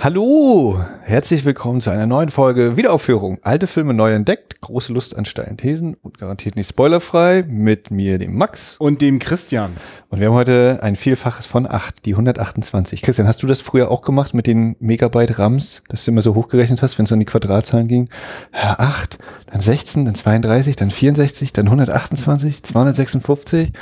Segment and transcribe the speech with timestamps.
[0.00, 3.40] Hallo, herzlich willkommen zu einer neuen Folge Wiederaufführung.
[3.42, 8.18] Alte Filme neu entdeckt, große Lust an steilen Thesen und garantiert nicht spoilerfrei mit mir,
[8.18, 8.76] dem Max.
[8.78, 9.72] Und dem Christian.
[10.08, 13.02] Und wir haben heute ein Vielfaches von 8, die 128.
[13.02, 16.36] Christian, hast du das früher auch gemacht mit den Megabyte RAMs, dass du immer so
[16.36, 18.08] hochgerechnet hast, wenn es an die Quadratzahlen ging?
[18.54, 19.18] Ja, 8,
[19.50, 23.72] dann 16, dann 32, dann 64, dann 128, 256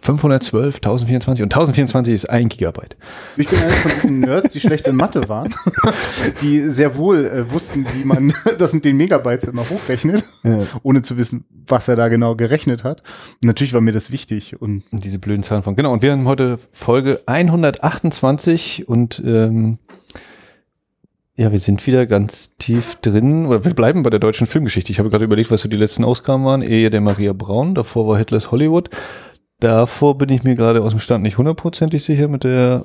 [0.00, 2.96] 512, 1024 und 1024 ist ein Gigabyte.
[3.36, 5.54] Ich bin einer von diesen Nerds, die schlecht in Mathe waren,
[6.42, 10.60] die sehr wohl äh, wussten, wie man das mit den Megabytes immer hochrechnet, ja.
[10.82, 13.02] ohne zu wissen, was er da genau gerechnet hat.
[13.42, 14.60] Und natürlich war mir das wichtig.
[14.60, 15.92] Und diese blöden Zahlen von, genau.
[15.92, 19.78] Und wir haben heute Folge 128 und ähm,
[21.40, 24.92] ja, wir sind wieder ganz tief drin, oder wir bleiben bei der deutschen Filmgeschichte.
[24.92, 26.60] Ich habe gerade überlegt, was so die letzten Ausgaben waren.
[26.60, 28.90] Ehe der Maria Braun, davor war Hitlers Hollywood.
[29.60, 32.84] Davor bin ich mir gerade aus dem Stand nicht hundertprozentig sicher mit der,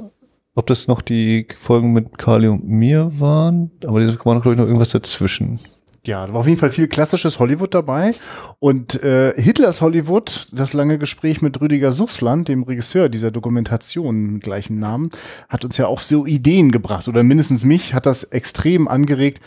[0.55, 4.53] ob das noch die Folgen mit Carly und mir waren, aber da war noch, glaube
[4.53, 5.59] ich, noch irgendwas dazwischen.
[6.05, 8.11] Ja, da war auf jeden Fall viel klassisches Hollywood dabei.
[8.59, 14.43] Und äh, Hitlers Hollywood, das lange Gespräch mit Rüdiger Suchsland, dem Regisseur dieser Dokumentation mit
[14.43, 15.09] gleichem Namen,
[15.49, 17.07] hat uns ja auch so Ideen gebracht.
[17.07, 19.41] Oder mindestens mich hat das extrem angeregt,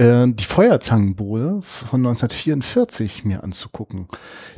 [0.00, 4.08] äh, die Feuerzangenbowle von 1944 mir anzugucken.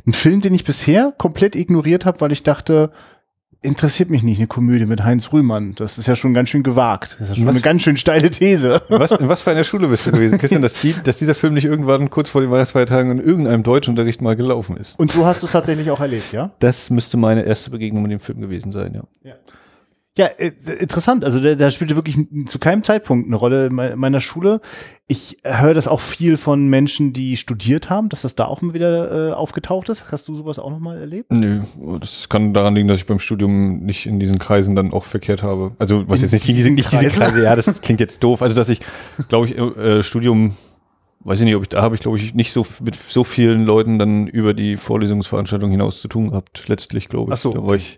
[0.07, 2.91] Ein Film, den ich bisher komplett ignoriert habe, weil ich dachte,
[3.61, 5.75] interessiert mich nicht eine Komödie mit Heinz Rühmann.
[5.75, 7.17] Das ist ja schon ganz schön gewagt.
[7.19, 8.81] Das ist ja schon was, eine ganz schön steile These.
[8.89, 11.53] Was, in was für einer Schule bist du gewesen, Christian, dass, die, dass dieser Film
[11.53, 14.99] nicht irgendwann kurz vor den Weihnachtsfeiertagen in irgendeinem Deutschunterricht mal gelaufen ist?
[14.99, 16.51] Und so hast du es tatsächlich auch erlebt, ja?
[16.59, 19.03] Das müsste meine erste Begegnung mit dem Film gewesen sein, ja.
[19.29, 19.35] ja.
[20.15, 21.25] Ja, äh, interessant.
[21.25, 24.61] Also der, der spielte wirklich zu keinem Zeitpunkt eine Rolle in meiner Schule.
[25.07, 28.75] Ich höre das auch viel von Menschen, die studiert haben, dass das da auch mal
[28.75, 30.11] wieder äh, aufgetaucht ist.
[30.11, 31.31] Hast du sowas auch noch mal erlebt?
[31.31, 31.61] Nö,
[31.99, 35.41] das kann daran liegen, dass ich beim Studium nicht in diesen Kreisen dann auch verkehrt
[35.41, 35.71] habe.
[35.79, 38.43] Also was in jetzt nicht, diese, nicht diese Kreise, ja, das klingt jetzt doof.
[38.43, 38.81] Also dass ich,
[39.29, 40.55] glaube ich, äh, Studium
[41.21, 43.63] weiß ich nicht, ob ich da habe ich glaube ich nicht so mit so vielen
[43.63, 46.67] Leuten dann über die Vorlesungsveranstaltung hinaus zu tun gehabt.
[46.67, 47.33] Letztlich glaube ich.
[47.33, 47.97] Ach so, da war ich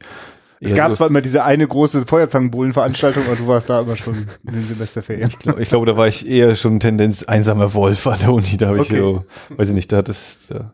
[0.62, 4.16] es ja, gab zwar immer diese eine große Feuerzangenbullen-Veranstaltung, aber du warst da immer schon
[4.48, 5.30] in den Semesterferien.
[5.30, 8.58] Ich glaube, ich glaub, da war ich eher schon Tendenz einsamer Wolf an der Uni.
[8.58, 8.98] Da habe ich okay.
[8.98, 10.74] so, weiß ich nicht, da hat es, da,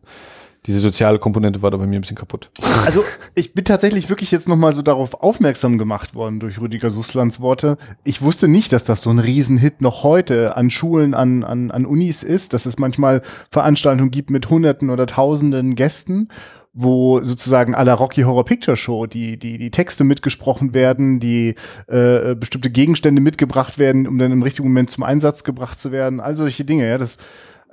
[0.67, 2.51] diese soziale Komponente war da bei mir ein bisschen kaputt.
[2.85, 3.03] Also
[3.33, 7.77] ich bin tatsächlich wirklich jetzt nochmal so darauf aufmerksam gemacht worden durch Rüdiger Susslands Worte.
[8.03, 11.85] Ich wusste nicht, dass das so ein Riesenhit noch heute an Schulen, an, an, an
[11.87, 16.29] Unis ist, dass es manchmal Veranstaltungen gibt mit Hunderten oder Tausenden Gästen
[16.73, 21.55] wo sozusagen aller Rocky Horror Picture Show die die die Texte mitgesprochen werden, die
[21.87, 26.19] äh, bestimmte Gegenstände mitgebracht werden, um dann im richtigen Moment zum Einsatz gebracht zu werden,
[26.19, 26.87] all solche Dinge.
[26.87, 27.17] Ja, das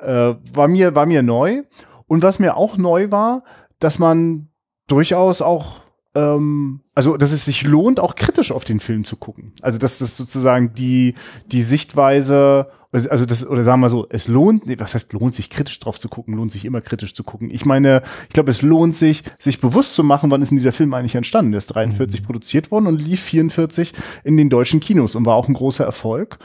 [0.00, 1.62] äh, war mir war mir neu
[2.06, 3.44] und was mir auch neu war,
[3.78, 4.48] dass man
[4.88, 5.82] durchaus auch
[6.16, 9.53] ähm, also dass es sich lohnt, auch kritisch auf den Film zu gucken.
[9.62, 11.14] Also dass das sozusagen die
[11.47, 15.78] die Sichtweise also das, oder sagen wir so, es lohnt, was heißt lohnt sich kritisch
[15.78, 17.50] drauf zu gucken, lohnt sich immer kritisch zu gucken.
[17.50, 20.72] Ich meine, ich glaube, es lohnt sich, sich bewusst zu machen, wann ist denn dieser
[20.72, 21.53] Film eigentlich entstanden?
[21.53, 22.25] Der ist 43 mhm.
[22.25, 23.93] produziert worden und lief 44
[24.25, 26.38] in den deutschen Kinos und war auch ein großer Erfolg.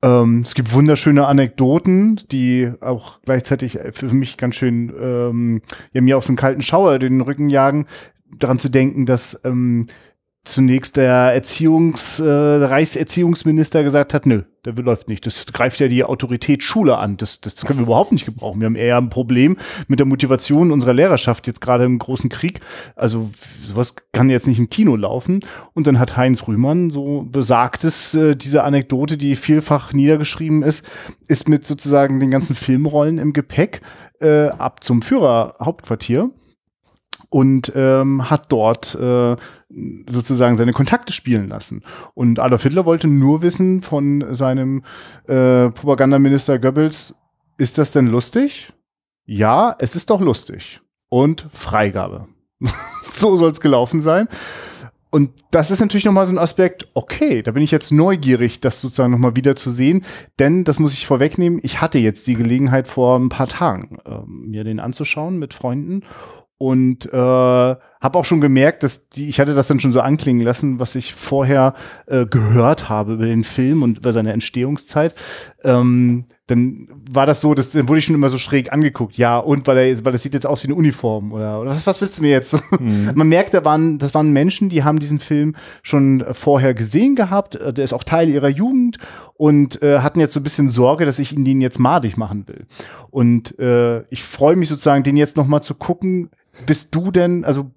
[0.00, 6.16] Ähm, es gibt wunderschöne Anekdoten, die auch gleichzeitig für mich ganz schön, ähm, ja, mir
[6.16, 7.86] auch so einen kalten Schauer den Rücken jagen,
[8.38, 9.86] daran zu denken, dass ähm,
[10.48, 15.24] zunächst der Erziehungs, äh, Reichserziehungsminister gesagt hat, nö, der läuft nicht.
[15.26, 17.16] Das greift ja die Autorität Schule an.
[17.16, 18.60] Das, das können wir überhaupt nicht gebrauchen.
[18.60, 22.60] Wir haben eher ein Problem mit der Motivation unserer Lehrerschaft jetzt gerade im großen Krieg.
[22.96, 23.30] Also
[23.64, 25.40] sowas kann jetzt nicht im Kino laufen.
[25.74, 30.84] Und dann hat Heinz Rühmann so besagtes, äh, diese Anekdote, die vielfach niedergeschrieben ist,
[31.28, 33.80] ist mit sozusagen den ganzen Filmrollen im Gepäck
[34.20, 36.30] äh, ab zum Führerhauptquartier
[37.30, 39.36] und ähm, hat dort äh,
[40.08, 41.82] sozusagen seine Kontakte spielen lassen.
[42.14, 44.82] Und Adolf Hitler wollte nur wissen von seinem
[45.26, 47.14] äh, Propagandaminister Goebbels,
[47.58, 48.72] ist das denn lustig?
[49.26, 50.80] Ja, es ist doch lustig.
[51.10, 52.28] Und Freigabe.
[53.02, 54.28] so soll es gelaufen sein.
[55.10, 58.82] Und das ist natürlich nochmal so ein Aspekt, okay, da bin ich jetzt neugierig, das
[58.82, 60.04] sozusagen nochmal wieder zu sehen,
[60.38, 64.18] denn das muss ich vorwegnehmen, ich hatte jetzt die Gelegenheit vor ein paar Tagen, äh,
[64.26, 66.02] mir den anzuschauen mit Freunden
[66.58, 67.16] und äh,
[68.00, 70.94] habe auch schon gemerkt, dass die, ich hatte das dann schon so anklingen lassen, was
[70.94, 71.74] ich vorher
[72.06, 75.14] äh, gehört habe über den Film und über seine Entstehungszeit.
[75.64, 79.18] Ähm, dann war das so, dass, dann wurde ich schon immer so schräg angeguckt.
[79.18, 81.86] Ja, und weil er, weil das sieht jetzt aus wie eine Uniform oder, oder was,
[81.86, 82.56] was willst du mir jetzt?
[82.80, 83.10] Mhm.
[83.14, 87.58] Man merkt, da waren, das waren Menschen, die haben diesen Film schon vorher gesehen gehabt.
[87.60, 88.98] Der ist auch Teil ihrer Jugend
[89.34, 92.48] und äh, hatten jetzt so ein bisschen Sorge, dass ich ihnen den jetzt madig machen
[92.48, 92.66] will.
[93.10, 96.30] Und äh, ich freue mich sozusagen, den jetzt noch mal zu gucken
[96.66, 97.70] bist du denn, also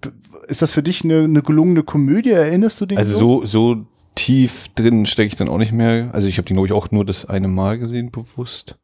[0.48, 2.30] ist das für dich eine, eine gelungene Komödie?
[2.30, 3.44] Erinnerst du dich also so?
[3.44, 6.10] so, tief drin stecke ich dann auch nicht mehr.
[6.12, 8.78] Also ich habe den, glaube ich, auch nur das eine Mal gesehen, bewusst.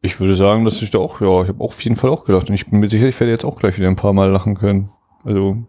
[0.00, 2.24] Ich würde sagen, dass ich da auch, ja, ich habe auch auf jeden Fall auch
[2.24, 2.48] gedacht.
[2.48, 4.56] Und ich bin mir sicher, ich werde jetzt auch gleich wieder ein paar Mal lachen
[4.56, 4.88] können.
[5.24, 5.64] Also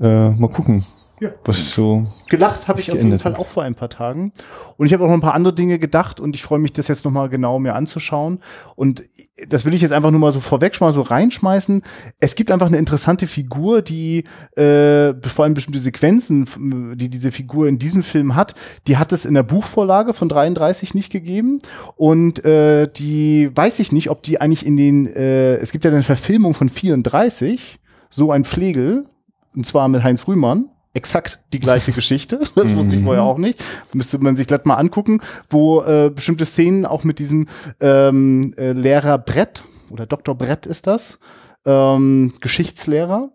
[0.00, 0.84] äh, mal gucken,
[1.20, 1.30] Ja.
[1.44, 2.04] was so.
[2.28, 3.40] Gelacht habe ich auf jeden Fall hat.
[3.40, 4.32] auch vor ein paar Tagen.
[4.76, 6.88] Und ich habe auch noch ein paar andere Dinge gedacht und ich freue mich, das
[6.88, 8.40] jetzt nochmal genau mir anzuschauen.
[8.74, 9.04] Und
[9.48, 11.82] das will ich jetzt einfach nur mal so vorweg schon mal so reinschmeißen.
[12.18, 14.24] Es gibt einfach eine interessante Figur, die
[14.56, 18.54] äh, vor allem bestimmte Sequenzen, die diese Figur in diesem Film hat,
[18.86, 21.60] die hat es in der Buchvorlage von 33 nicht gegeben.
[21.96, 25.90] Und äh, die weiß ich nicht, ob die eigentlich in den, äh, es gibt ja
[25.90, 27.78] eine Verfilmung von 34,
[28.10, 29.06] so ein Pflegel,
[29.54, 30.70] und zwar mit Heinz Rühmann.
[30.94, 32.40] Exakt die gleiche Geschichte.
[32.54, 33.04] Das wusste ich Mhm.
[33.06, 33.62] vorher auch nicht.
[33.92, 35.20] Müsste man sich gleich mal angucken,
[35.50, 37.48] wo äh, bestimmte Szenen auch mit diesem
[37.80, 40.34] ähm, äh, Lehrer Brett oder Dr.
[40.34, 41.18] Brett ist das,
[41.66, 43.30] ähm, Geschichtslehrer.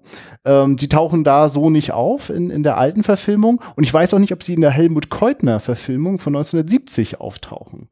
[0.45, 3.61] Ähm, die tauchen da so nicht auf in, in der alten Verfilmung.
[3.75, 7.89] Und ich weiß auch nicht, ob sie in der Helmut Keutner Verfilmung von 1970 auftauchen.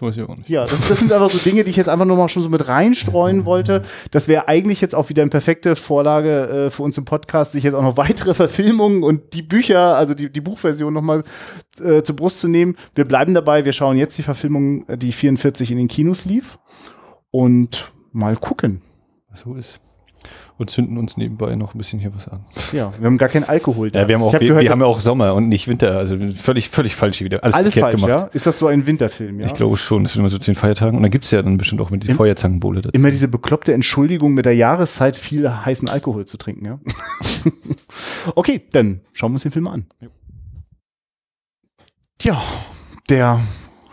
[0.00, 0.48] So weiß auch nicht.
[0.48, 2.48] Ja, das, das sind einfach so Dinge, die ich jetzt einfach nur mal schon so
[2.48, 3.82] mit reinstreuen wollte.
[4.10, 7.64] Das wäre eigentlich jetzt auch wieder eine perfekte Vorlage äh, für uns im Podcast, sich
[7.64, 11.22] jetzt auch noch weitere Verfilmungen und die Bücher, also die, die Buchversion nochmal
[11.82, 12.76] äh, zur Brust zu nehmen.
[12.94, 16.58] Wir bleiben dabei, wir schauen jetzt die Verfilmung, äh, die 44 in den Kinos lief
[17.30, 18.80] und mal gucken.
[19.34, 19.89] So ist.
[20.60, 22.40] Und zünden uns nebenbei noch ein bisschen hier was an.
[22.72, 24.00] Ja, wir haben gar keinen Alkohol da.
[24.00, 25.96] Ja, wir haben auch, hab wir, gehört, wir haben ja auch Sommer und nicht Winter.
[25.96, 27.42] Also völlig, völlig falsch hier wieder.
[27.42, 28.08] Alles, alles falsch, gemacht.
[28.10, 28.28] ja?
[28.34, 29.46] Ist das so ein Winterfilm, ja?
[29.46, 30.98] Ich glaube schon, das sind immer so zehn Feiertagen.
[30.98, 32.94] Und dann gibt's ja dann bestimmt auch mit Im- Feuerzangenbowle dazu.
[32.94, 36.78] Immer diese bekloppte Entschuldigung mit der Jahreszeit viel heißen Alkohol zu trinken, ja.
[38.34, 39.86] okay, dann schauen wir uns den Film an.
[42.18, 42.38] Tja,
[43.08, 43.40] der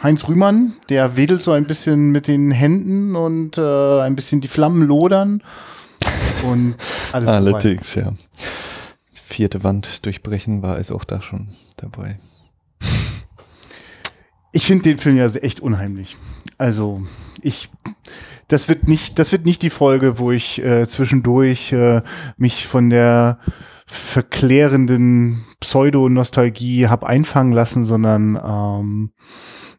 [0.03, 4.49] Heinz Rühmann, der wedelt so ein bisschen mit den Händen und äh, ein bisschen die
[4.49, 5.41] Flammen lodern.
[6.43, 6.75] Und
[7.11, 7.29] alles vorbei.
[7.29, 8.13] Allerdings, ja.
[9.11, 12.17] Vierte Wand durchbrechen war es auch da schon dabei.
[14.51, 16.17] Ich finde den Film ja echt unheimlich.
[16.57, 17.05] Also,
[17.41, 17.69] ich,
[18.47, 22.01] das wird nicht, das wird nicht die Folge, wo ich äh, zwischendurch äh,
[22.37, 23.39] mich von der
[23.85, 29.11] verklärenden Pseudo-Nostalgie hab einfangen lassen, sondern ähm,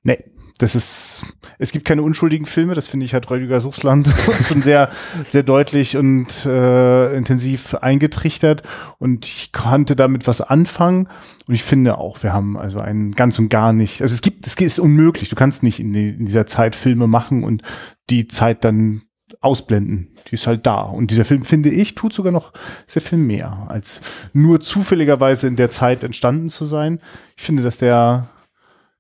[0.03, 0.25] nee,
[0.59, 1.25] das ist,
[1.59, 4.09] es gibt keine unschuldigen Filme, das finde ich hat Rüdiger Suchsland
[4.49, 4.91] schon sehr,
[5.29, 8.63] sehr deutlich und äh, intensiv eingetrichtert
[8.99, 11.09] und ich konnte damit was anfangen
[11.47, 14.47] und ich finde auch, wir haben also einen ganz und gar nicht, also es gibt,
[14.47, 17.63] es ist unmöglich, du kannst nicht in, die, in dieser Zeit Filme machen und
[18.11, 19.03] die Zeit dann
[19.41, 20.09] ausblenden.
[20.29, 20.81] Die ist halt da.
[20.81, 22.53] Und dieser Film, finde ich, tut sogar noch
[22.87, 24.01] sehr viel mehr, als
[24.33, 27.01] nur zufälligerweise in der Zeit entstanden zu sein.
[27.37, 28.29] Ich finde, dass der,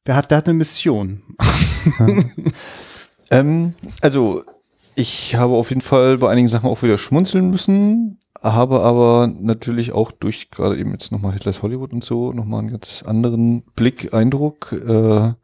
[0.09, 1.23] der hat, der hat eine Mission.
[3.31, 4.43] Ähm, also,
[4.95, 9.93] ich habe auf jeden Fall bei einigen Sachen auch wieder schmunzeln müssen, habe aber natürlich
[9.93, 14.15] auch durch gerade eben jetzt nochmal Hitlers Hollywood und so nochmal einen ganz anderen Blick,
[14.15, 14.73] Eindruck.
[14.73, 15.35] Äh,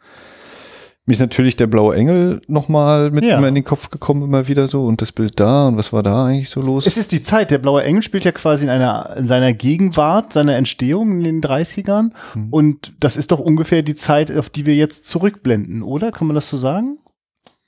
[1.07, 3.37] mir ist natürlich der blaue Engel nochmal mit Ja.
[3.37, 6.03] immer in den Kopf gekommen, immer wieder so und das Bild da und was war
[6.03, 6.87] da eigentlich so los?
[6.87, 7.51] Es ist die Zeit.
[7.51, 11.41] Der Blaue Engel spielt ja quasi in einer, in seiner Gegenwart, seiner Entstehung in den
[11.43, 12.11] 30ern.
[12.51, 16.11] Und das ist doch ungefähr die Zeit, auf die wir jetzt zurückblenden, oder?
[16.11, 16.99] Kann man das so sagen?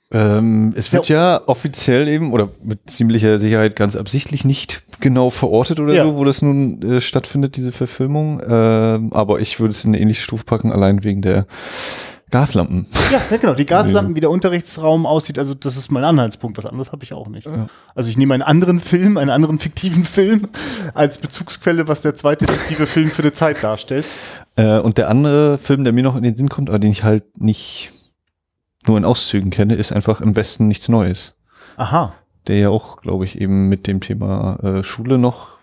[0.09, 5.81] Ähm, es wird ja offiziell eben oder mit ziemlicher Sicherheit ganz absichtlich nicht genau verortet
[5.81, 6.05] oder Ja.
[6.05, 8.41] so, wo das nun äh, stattfindet, diese Verfilmung.
[8.47, 11.45] Ähm, aber ich würde es in eine ähnliche Stufe packen, allein wegen der
[12.29, 12.85] Gaslampen.
[13.11, 13.53] Ja, ja genau.
[13.53, 16.57] Die Gaslampen, wie der Unterrichtsraum aussieht, also das ist mein Anhaltspunkt.
[16.57, 17.45] Was anderes habe ich auch nicht.
[17.45, 17.67] Ja.
[17.95, 20.49] Also ich nehme einen anderen Film, einen anderen fiktiven Film
[20.93, 24.05] als Bezugsquelle, was der zweite fiktive Film für die Zeit darstellt.
[24.55, 27.03] Äh, und der andere Film, der mir noch in den Sinn kommt, aber den ich
[27.03, 27.91] halt nicht
[28.85, 31.35] nur in Auszügen kenne, ist einfach im Westen nichts Neues.
[31.77, 32.13] Aha.
[32.47, 35.56] Der ja auch, glaube ich, eben mit dem Thema äh, Schule noch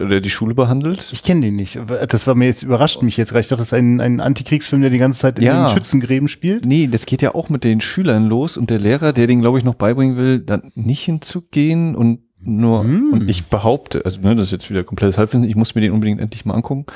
[0.00, 1.10] oder die Schule behandelt.
[1.12, 1.78] Ich kenne den nicht.
[2.08, 3.46] Das war mir jetzt überrascht mich jetzt recht.
[3.46, 5.66] Ich dachte, das ist ein, ein Antikriegsfilm, der die ganze Zeit in Ja.
[5.66, 6.64] den Schützengräben spielt.
[6.64, 9.58] Nee, das geht ja auch mit den Schülern los und der Lehrer, der den, glaube
[9.58, 13.12] ich, noch beibringen will, dann nicht hinzugehen und nur, Hm.
[13.12, 15.92] und ich behaupte, also ne, das ist jetzt wieder komplettes Halbwissen, ich muss mir den
[15.92, 16.86] unbedingt endlich mal angucken,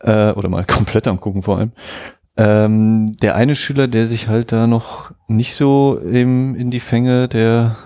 [0.00, 1.72] äh, oder mal komplett angucken vor allem.
[2.36, 7.28] Ähm, der eine Schüler, der sich halt da noch nicht so im, in die Fänge
[7.28, 7.76] der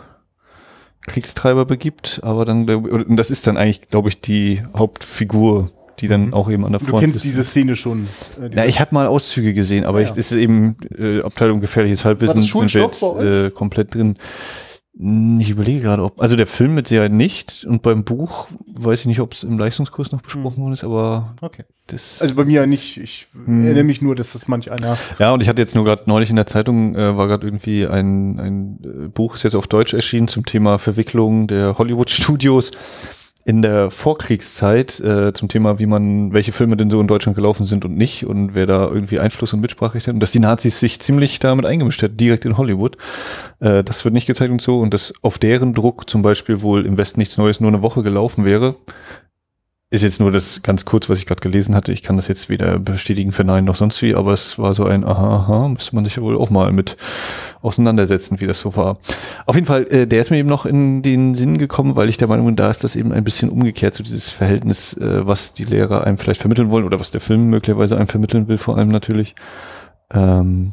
[1.06, 2.76] Kriegstreiber begibt, aber dann, ich-
[3.08, 6.80] und das ist dann eigentlich, glaube ich, die Hauptfigur, die dann auch eben an der
[6.80, 7.24] Du Front kennst ist.
[7.24, 8.06] diese Szene schon.
[8.40, 10.16] Äh, diese- Ja, ich habe mal Auszüge gesehen, aber Ja, ich, ja.
[10.18, 14.16] es ist eben äh, Abteilung gefährliches Halbwissen sind wir jetzt äh, komplett drin.
[14.98, 18.48] Hm, Ich überlege gerade, ob also der Film mit Sicherheit nicht und beim Buch
[18.80, 21.64] weiß ich nicht, ob es im Leistungskurs noch besprochen worden ist, aber okay.
[21.86, 22.96] das Also bei mir nicht.
[22.96, 23.64] Ich Hm.
[23.64, 24.96] erinnere mich nur, dass das manch einer.
[25.18, 27.86] ja und ich hatte jetzt nur gerade neulich in der Zeitung äh, war gerade irgendwie
[27.86, 32.72] ein ein äh, Buch ist jetzt auf Deutsch erschienen zum Thema Verwicklung der Hollywood Studios
[33.50, 37.66] in der Vorkriegszeit äh, zum Thema, wie man, welche Filme denn so in Deutschland gelaufen
[37.66, 40.78] sind und nicht und wer da irgendwie Einfluss und Mitspracherecht hat und dass die Nazis
[40.78, 42.96] sich ziemlich damit eingemischt hätten, direkt in Hollywood.
[43.58, 46.86] Äh, das wird nicht gezeigt und so und dass auf deren Druck zum Beispiel wohl
[46.86, 48.76] im Westen nichts Neues nur eine Woche gelaufen wäre.
[49.92, 51.90] Ist jetzt nur das ganz kurz, was ich gerade gelesen hatte.
[51.90, 55.04] Ich kann das jetzt weder bestätigen, verneinen noch sonst wie, aber es war so ein
[55.04, 56.96] Aha, aha, müsste man sich ja wohl auch mal mit
[57.60, 58.98] auseinandersetzen, wie das so war.
[59.46, 62.18] Auf jeden Fall, äh, der ist mir eben noch in den Sinn gekommen, weil ich
[62.18, 65.54] der Meinung bin, da ist das eben ein bisschen umgekehrt, so dieses Verhältnis, äh, was
[65.54, 68.78] die Lehrer einem vielleicht vermitteln wollen oder was der Film möglicherweise einem vermitteln will, vor
[68.78, 69.34] allem natürlich.
[70.12, 70.72] Ähm,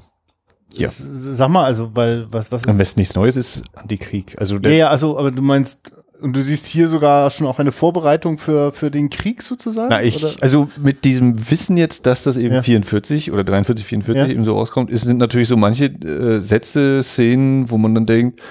[0.75, 0.89] ja.
[0.91, 2.67] Sag mal, also, weil, was, was ist?
[2.67, 4.35] Am besten nichts Neues ist Antikrieg.
[4.37, 7.59] Also der, Ja, ja, also, aber du meinst, und du siehst hier sogar schon auch
[7.59, 9.89] eine Vorbereitung für, für den Krieg sozusagen?
[9.89, 10.33] Na, ich, Oder?
[10.41, 12.63] also mit diesem Wissen jetzt, dass das eben Ja.
[12.63, 14.31] 44 oder 43, 44 Ja.
[14.33, 18.41] eben so rauskommt, ist, sind natürlich so manche äh, Sätze, Szenen, wo man dann denkt,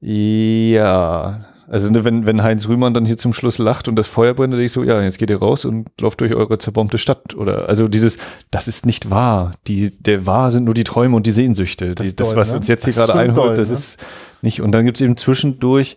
[0.00, 4.34] ja, also ne, wenn, wenn Heinz Rühmann dann hier zum Schluss lacht und das Feuer
[4.34, 6.98] brennt, dann denke ich so, ja, jetzt geht ihr raus und lauft durch eure zerbombte
[6.98, 7.34] Stadt.
[7.34, 8.18] Oder also dieses,
[8.50, 9.52] das ist nicht wahr.
[9.68, 11.94] Die, der wahr sind nur die Träume und die Sehnsüchte.
[11.94, 12.56] Das Die, das, doll, was ne?
[12.58, 13.74] uns jetzt hier Das gerade einholt, doll, das ne?
[13.74, 14.04] ist
[14.42, 14.60] nicht.
[14.60, 15.96] Und dann gibt's eben zwischendurch,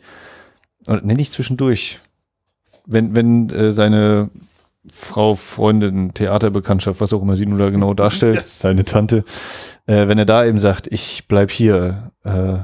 [0.88, 2.00] oder nee, nicht zwischendurch,
[2.86, 4.30] wenn, wenn äh, seine
[4.90, 8.60] Frau, Freundin, Theaterbekanntschaft, was auch immer sie nun da genau darstellt, Yes.
[8.60, 9.24] seine Tante,
[9.88, 12.60] äh, wenn er da eben sagt, ich bleib hier, äh,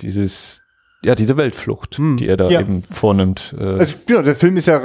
[0.00, 0.62] dieses,
[1.04, 2.16] ja, diese Weltflucht, Hm.
[2.16, 2.60] die er da Ja.
[2.60, 3.54] eben vornimmt.
[3.58, 4.80] Äh, Also, genau, der Film ist ja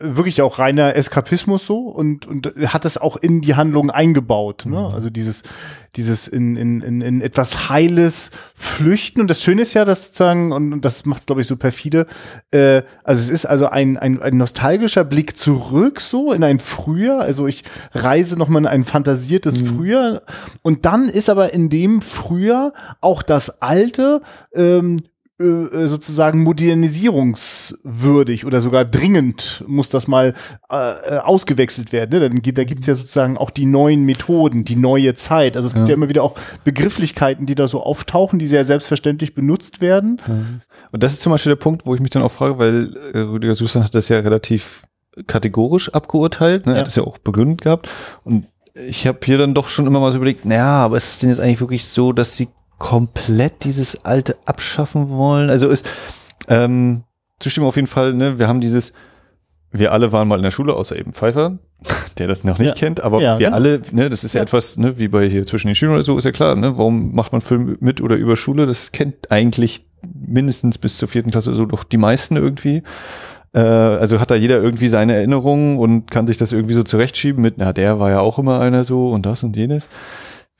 [0.00, 4.64] wirklich auch reiner Eskapismus so und, und hat das auch in die Handlung eingebaut.
[4.66, 4.88] Ne?
[4.92, 5.42] Also dieses,
[5.96, 9.20] dieses in, in, in, in etwas Heiles flüchten.
[9.20, 12.06] Und das Schöne ist ja, dass sozusagen, und, und das macht, glaube ich, so perfide,
[12.50, 17.20] äh, also es ist also ein, ein, ein nostalgischer Blick zurück so in ein Frühjahr.
[17.20, 20.22] Also ich reise nochmal in ein fantasiertes Frühjahr.
[20.62, 24.20] Und dann ist aber in dem Frühjahr auch das Alte
[24.54, 24.98] ähm,
[25.40, 30.34] äh, sozusagen modernisierungswürdig oder sogar dringend muss das mal
[30.70, 32.10] äh, äh, ausgewechselt werden.
[32.12, 32.20] Ne?
[32.28, 35.56] Dann, gibt- da gibt's ja sozusagen auch die neuen Methoden, die neue Zeit.
[35.56, 35.90] Also es gibt ja.
[35.90, 35.94] Ja.
[35.94, 40.20] immer wieder auch Begrifflichkeiten, die da so auftauchen, die sehr selbstverständlich benutzt werden.
[40.92, 43.18] Und das ist zum Beispiel der Punkt, wo ich mich dann auch frage, weil äh,
[43.18, 44.82] Rüdiger Susan hat das ja relativ
[45.26, 46.72] kategorisch abgeurteilt, ne?
[46.72, 46.80] er Ja.
[46.80, 47.88] hat das ja auch begründet gehabt.
[48.24, 48.46] Und
[48.88, 51.30] ich habe hier dann doch schon immer mal so überlegt, naja, aber ist es denn
[51.30, 52.48] jetzt eigentlich wirklich so, dass sie
[52.84, 55.48] komplett dieses Alte abschaffen wollen?
[55.48, 55.86] Also ist,
[56.48, 57.04] ähm,
[57.40, 58.92] zustimmen auf jeden Fall, ne, wir haben dieses,
[59.72, 61.58] wir alle waren mal in der Schule, außer eben Pfeiffer,
[62.18, 62.74] der das noch nicht Ja.
[62.74, 63.54] kennt, aber Ja, wir ne?
[63.56, 64.42] alle, ne, das ist ja, Ja.
[64.42, 67.14] etwas, ne, wie bei hier zwischen den Schülern oder so, ist ja klar, ne, warum
[67.14, 68.66] macht man Film mit oder über Schule?
[68.66, 69.86] Das kennt eigentlich
[70.26, 72.82] mindestens bis zur vierten Klasse so doch die meisten irgendwie.
[73.54, 77.40] Äh, also hat da jeder irgendwie seine Erinnerungen und kann sich das irgendwie so zurechtschieben
[77.40, 79.88] mit, na, der war ja auch immer einer so und das und jenes.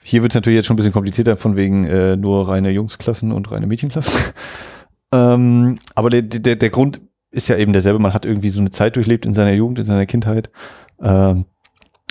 [0.07, 3.33] Hier wird es natürlich jetzt schon ein bisschen komplizierter von wegen äh, nur reine Jungsklassen
[3.33, 4.35] und reine Mädchenklassen.
[5.13, 7.99] ähm, aber der, der, der Grund ist ja eben derselbe.
[7.99, 10.51] Man hat irgendwie so eine Zeit durchlebt in seiner Jugend, in seiner Kindheit
[11.01, 11.47] ähm,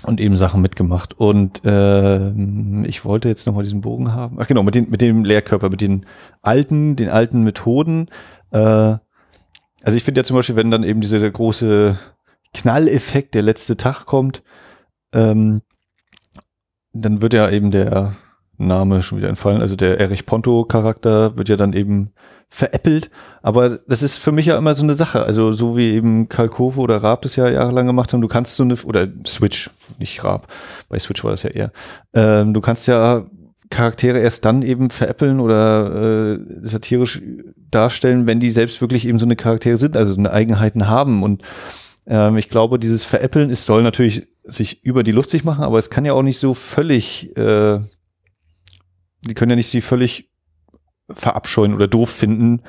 [0.02, 1.14] und eben Sachen mitgemacht.
[1.20, 4.38] Und ähm, ich wollte jetzt nochmal diesen Bogen haben.
[4.40, 6.08] Ach genau, mit, den, mit dem Lehrkörper, mit den
[6.42, 8.10] alten, den alten Methoden.
[8.50, 11.96] Äh, also ich finde ja zum Beispiel, wenn dann eben dieser große
[12.56, 14.42] Knalleffekt, der letzte Tag kommt,
[15.14, 15.62] ähm,
[16.94, 18.16] dann wird ja eben der
[18.58, 22.12] Name schon wieder entfallen, also der Erich Ponto Charakter wird ja dann eben
[22.50, 23.10] veräppelt,
[23.42, 26.78] aber das ist für mich ja immer so eine Sache, also so wie eben Kalkove
[26.78, 30.48] oder Raab das ja jahrelang gemacht haben, du kannst so eine, oder Switch, nicht Raab,
[30.88, 31.72] bei Switch war das ja eher,
[32.14, 33.26] ähm, du kannst ja
[33.74, 37.22] Charaktere erst dann eben veräppeln oder äh, satirisch
[37.72, 41.24] darstellen, wenn die selbst wirklich eben so eine Charaktere sind, also so eine Eigenheiten haben.
[41.24, 41.42] Und
[42.08, 45.90] ähm, ich glaube, dieses Veräppeln, es soll natürlich sich über die lustig machen, aber es
[45.90, 47.80] kann ja auch nicht so völlig, äh,
[49.26, 50.30] die können ja nicht sie völlig
[51.10, 52.62] verabscheuen oder doof finden,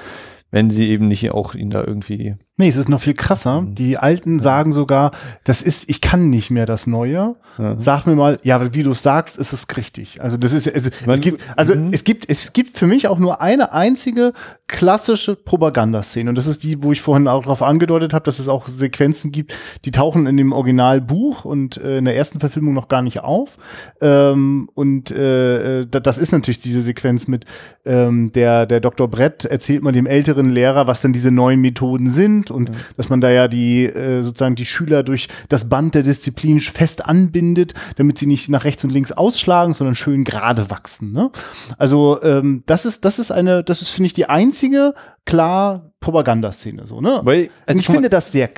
[0.50, 2.37] wenn sie eben nicht auch ihn da irgendwie.
[2.57, 3.63] Nee, es ist noch viel krasser.
[3.63, 3.75] Mhm.
[3.75, 5.11] Die Alten sagen sogar,
[5.43, 7.35] das ist, ich kann nicht mehr das Neue.
[7.79, 10.21] Sag mir mal, ja, wie du es sagst, ist es richtig.
[10.23, 11.91] Also das ist, also, es gibt, also Mhm.
[11.93, 14.33] es gibt, es gibt für mich auch nur eine einzige
[14.67, 18.49] klassische Propagandaszene und das ist die, wo ich vorhin auch darauf angedeutet habe, dass es
[18.49, 22.89] auch Sequenzen gibt, die tauchen in dem Originalbuch und äh, in der ersten Verfilmung noch
[22.89, 23.57] gar nicht auf.
[24.01, 27.45] Ähm, und äh, äh, da- das ist natürlich diese Sequenz mit
[27.85, 29.07] ähm, der der Dr.
[29.09, 33.21] Brett erzählt mal dem älteren Lehrer, was denn diese neuen Methoden sind und dass man
[33.21, 38.19] da ja die äh, sozusagen die Schüler durch das Band der Disziplin fest anbindet, damit
[38.19, 41.13] sie nicht nach rechts und links ausschlagen, sondern schön gerade wachsen.
[41.13, 41.31] Ne?
[41.79, 46.87] Also ähm, das ist das ist eine das ist finde ich die einzige klar Propagandaszene
[46.87, 47.21] so ne.
[47.25, 48.49] Weil, und ich finde das sehr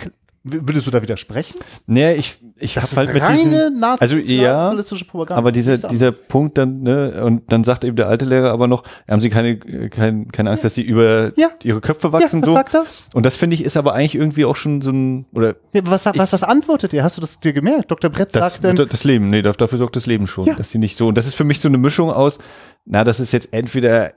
[0.48, 1.56] Würdest du da widersprechen?
[1.86, 4.72] Nee, ich, ich habe halt ist mit diesem, also ja,
[5.08, 5.34] Propaganda.
[5.38, 8.84] aber dieser, dieser Punkt dann, ne, und dann sagt eben der alte Lehrer aber noch,
[9.10, 11.48] haben sie keine, kein, keine Angst, dass sie über Ja.
[11.64, 12.54] ihre Köpfe ja, wachsen, was so.
[12.54, 12.84] sagt er?
[13.14, 15.90] Und das finde ich ist aber eigentlich irgendwie auch schon so ein, oder Ja, aber
[15.90, 17.02] was, was, was antwortet ihr?
[17.02, 17.90] Hast du das dir gemerkt?
[17.90, 18.08] Dr.
[18.10, 20.54] Brett das, sagt dann, das Leben, nee, dafür sorgt das Leben schon, Ja.
[20.54, 22.38] dass sie nicht so, und das ist für mich so eine Mischung aus,
[22.84, 24.12] na, das ist jetzt entweder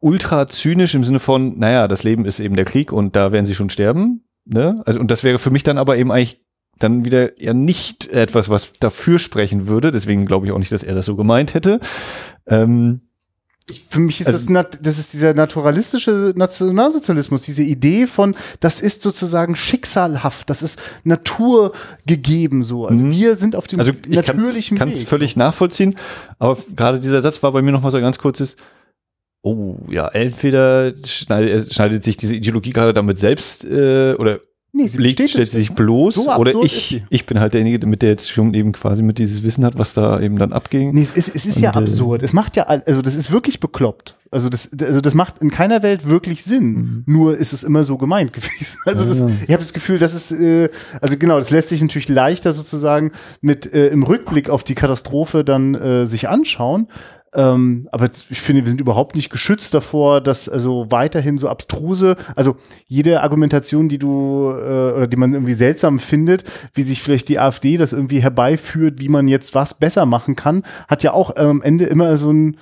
[0.00, 3.46] ultra zynisch im Sinne von, naja, das Leben ist eben der Krieg und da werden
[3.46, 4.76] sie schon sterben, ne?
[4.86, 6.40] Also, und das wäre für mich dann aber eben eigentlich
[6.78, 9.92] dann wieder ja nicht etwas, was dafür sprechen würde.
[9.92, 11.78] Deswegen glaube ich auch nicht, dass er das so gemeint hätte.
[12.46, 13.02] Ähm,
[13.88, 19.00] für mich ist Also- das, das ist dieser naturalistische Nationalsozialismus, diese Idee von, das ist
[19.02, 22.86] sozusagen schicksalhaft, das ist naturgegeben so.
[22.86, 23.10] Also Mhm.
[23.12, 25.08] wir sind auf dem also ich natürlichen kann es Weg.
[25.08, 25.96] völlig nachvollziehen,
[26.38, 28.56] aber gerade dieser Satz war bei mir noch mal so ein ganz kurzes.
[29.46, 34.40] Oh ja, entweder schneidet, schneidet sich diese Ideologie gerade damit selbst äh, oder
[34.72, 38.00] nee, sie legt, stellt sie sich bloß So oder ich, ich bin halt derjenige, damit
[38.00, 40.94] der jetzt schon eben quasi mit dieses Wissen hat, was da eben dann abging.
[40.94, 42.22] Nee, es ist, es ist Und, ja äh, absurd.
[42.22, 44.16] Es macht ja, also das ist wirklich bekloppt.
[44.30, 47.04] Also das, also das macht in keiner Welt wirklich Sinn.
[47.04, 48.78] Nur ist es immer so gemeint gewesen.
[48.86, 49.40] Also das, Mhm.
[49.42, 50.70] Ich habe das Gefühl, dass es, äh,
[51.02, 55.44] also genau, das lässt sich natürlich leichter sozusagen mit äh, im Rückblick auf die Katastrophe
[55.44, 56.88] dann äh, sich anschauen.
[57.34, 62.16] Ähm, aber ich finde, wir sind überhaupt nicht geschützt davor, dass also weiterhin so abstruse,
[62.36, 67.28] also jede Argumentation, die du äh, oder die man irgendwie seltsam findet, wie sich vielleicht
[67.28, 71.32] die AfD das irgendwie herbeiführt, wie man jetzt was besser machen kann, hat ja auch
[71.36, 72.56] ähm, am Ende immer so ein,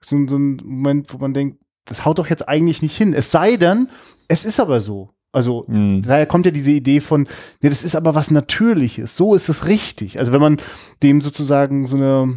[0.00, 3.14] so, ein- so ein Moment, wo man denkt, das haut doch jetzt eigentlich nicht hin.
[3.14, 3.88] Es sei denn,
[4.28, 5.10] es ist aber so.
[5.32, 6.02] Also Mhm.
[6.02, 7.26] daher kommt ja diese Idee von,
[7.62, 10.18] nee, das ist aber was Natürliches, so ist es richtig.
[10.18, 10.58] Also wenn man
[11.02, 12.34] dem sozusagen so eine,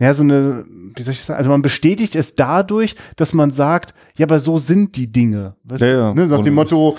[0.00, 0.64] ja, so eine,
[0.94, 4.58] wie soll ich sagen, also man bestätigt es dadurch, dass man sagt, ja, aber so
[4.58, 5.54] sind die Dinge.
[5.64, 6.14] Weißt Ja, ja.
[6.14, 6.96] Ne, nach dem Motto,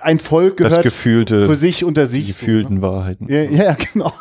[0.00, 2.26] ein Volk gehört gefühlte, für sich unter sich.
[2.26, 3.26] die so, gefühlten Wahrheiten.
[3.28, 4.12] ja, ja, genau.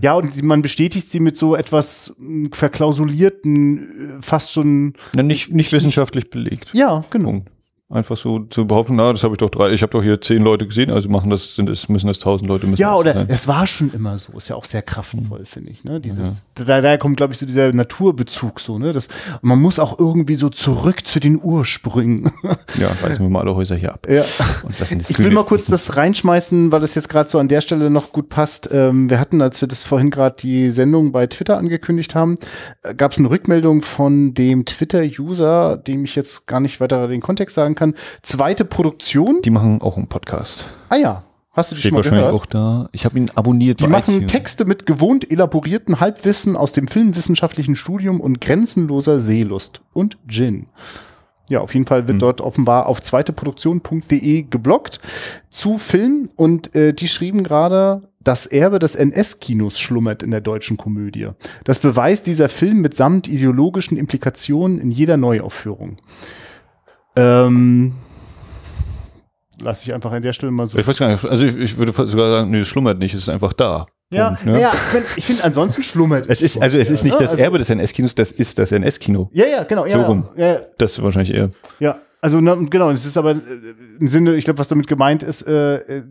[0.00, 0.14] Ja.
[0.14, 5.72] und man bestätigt sie mit so etwas mh, verklausulierten, äh, fast schon, Ja, nicht, nicht
[5.72, 6.70] wissenschaftlich belegt.
[6.72, 7.30] ja, genau.
[7.30, 7.48] Punkt.
[7.94, 10.42] Einfach so zu behaupten, na, das habe ich doch drei, ich habe doch hier zehn
[10.42, 13.46] Leute gesehen, also machen das, sind es, müssen das tausend Leute müssen Ja, oder es
[13.46, 15.84] war schon immer so, ist ja auch sehr kraftvoll, finde ich.
[15.84, 16.00] Ne?
[16.00, 18.92] Dieses, da, daher kommt, glaube ich, so dieser Naturbezug so, ne?
[18.92, 19.06] Das,
[19.42, 22.30] man muss auch irgendwie so zurück zu den Ursprüngen.
[22.78, 24.06] Ja, reißen wir mal alle Häuser hier ab.
[24.08, 24.24] ja.
[25.08, 28.10] Ich will mal kurz das reinschmeißen, weil das jetzt gerade so an der Stelle noch
[28.10, 28.68] gut passt.
[28.72, 32.36] Ähm, wir hatten, als wir das vorhin gerade die Sendung bei Twitter angekündigt haben,
[32.82, 37.20] äh, gab es eine Rückmeldung von dem Twitter-User, dem ich jetzt gar nicht weiter den
[37.20, 37.83] Kontext sagen kann.
[38.22, 39.42] Zweite Produktion.
[39.44, 40.64] Die machen auch einen Podcast.
[40.88, 42.32] ah ja, hast du die Steht schon mal gehört?
[42.34, 42.88] auch da.
[42.92, 43.80] Ich habe ihn abonniert.
[43.80, 44.32] Die machen iTunes.
[44.32, 50.66] Texte mit gewohnt elaborierten Halbwissen aus dem filmwissenschaftlichen Studium und grenzenloser Seelust und Gin.
[51.50, 52.18] Ja, auf jeden Fall wird Hm.
[52.20, 54.98] dort offenbar auf zweiteproduktion.de geblockt
[55.50, 60.78] zu Film und äh, die schrieben gerade, das Erbe des NS-Kinos schlummert in der deutschen
[60.78, 61.28] Komödie.
[61.64, 65.98] Das beweist dieser Film mitsamt ideologischen Implikationen in jeder Neuaufführung.
[67.16, 67.92] Ähm,
[69.60, 71.76] lass ich einfach an der Stelle mal so Ich weiß gar nicht, also ich, ich
[71.76, 73.86] würde sogar sagen, nee, es schlummert nicht, es ist einfach da.
[74.10, 74.52] Ja, Punkt, ne?
[74.52, 74.70] naja,
[75.16, 77.70] ich finde, ansonsten schlummert Es ist, also es ist nicht Ja, das also- Erbe des
[77.70, 79.30] NS-Kinos, das ist das NS-Kino.
[79.32, 79.86] Ja, ja, genau.
[79.86, 80.28] Ja, So rum.
[80.36, 81.48] Ja, ja, Das wahrscheinlich eher.
[81.80, 81.96] ja.
[82.24, 83.36] Also na, genau, es ist aber äh,
[84.00, 86.02] im Sinne, ich glaube, was damit gemeint ist, äh, äh,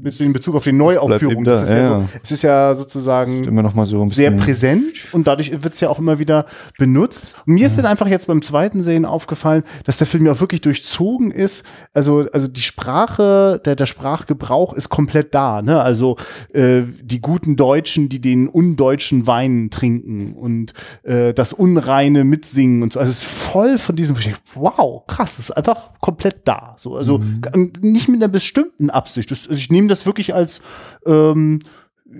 [0.00, 1.42] mit in Bezug auf die Neuaufführung.
[1.42, 2.08] da, das ist ja, ja, so, ja.
[2.22, 5.80] es ist ja sozusagen Immer noch mal so ein sehr präsent und dadurch wird es
[5.80, 6.46] ja auch immer wieder
[6.78, 7.34] benutzt.
[7.44, 10.40] Und mir ist dann einfach jetzt beim zweiten Sehen aufgefallen, dass der Film ja auch
[10.40, 11.64] wirklich durchzogen ist.
[11.92, 15.60] Also, also die Sprache, der, der Sprachgebrauch ist komplett da.
[15.60, 15.82] Ne?
[15.82, 16.18] Also
[16.54, 22.92] äh, die guten Deutschen, die den undeutschen Wein trinken und äh, das Unreine mitsingen und
[22.92, 23.00] so.
[23.00, 24.14] Also es ist voll von diesem,
[24.54, 26.74] wow, krass, das ist einfach komplett da.
[26.78, 29.30] So, also g- nicht mit einer bestimmten Absicht.
[29.30, 30.60] Das, also ich nehme das wirklich als
[31.06, 31.60] ähm,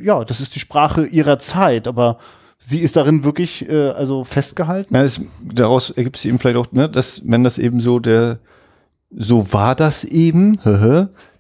[0.03, 2.19] ja, das ist die Sprache ihrer Zeit, aber
[2.59, 4.89] sie ist darin wirklich äh, also festgehalten.
[4.93, 8.41] Na, es, daraus ergibt sich eben vielleicht auch, ne, dass, wenn das eben so der,
[9.11, 10.61] so war das eben,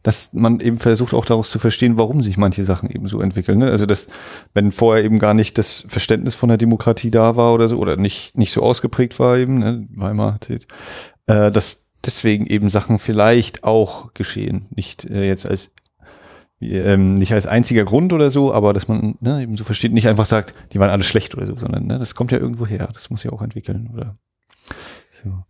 [0.02, 3.58] dass man eben versucht auch daraus zu verstehen, warum sich manche Sachen eben so entwickeln.
[3.58, 3.66] Ne?
[3.70, 4.08] Also dass,
[4.54, 7.96] wenn vorher eben gar nicht das Verständnis von der Demokratie da war oder so, oder
[7.96, 10.38] nicht, nicht so ausgeprägt war eben, ne, Weimar,
[11.28, 14.68] äh, dass deswegen eben Sachen vielleicht auch geschehen.
[14.74, 15.70] Nicht äh, jetzt als
[16.60, 20.08] ähm, nicht als einziger Grund oder so, aber dass man ne, eben so versteht, nicht
[20.08, 22.88] einfach sagt, die waren alle schlecht oder so, sondern ne, das kommt ja irgendwo her.
[22.92, 24.16] Das muss ja auch entwickeln oder
[25.12, 25.44] so.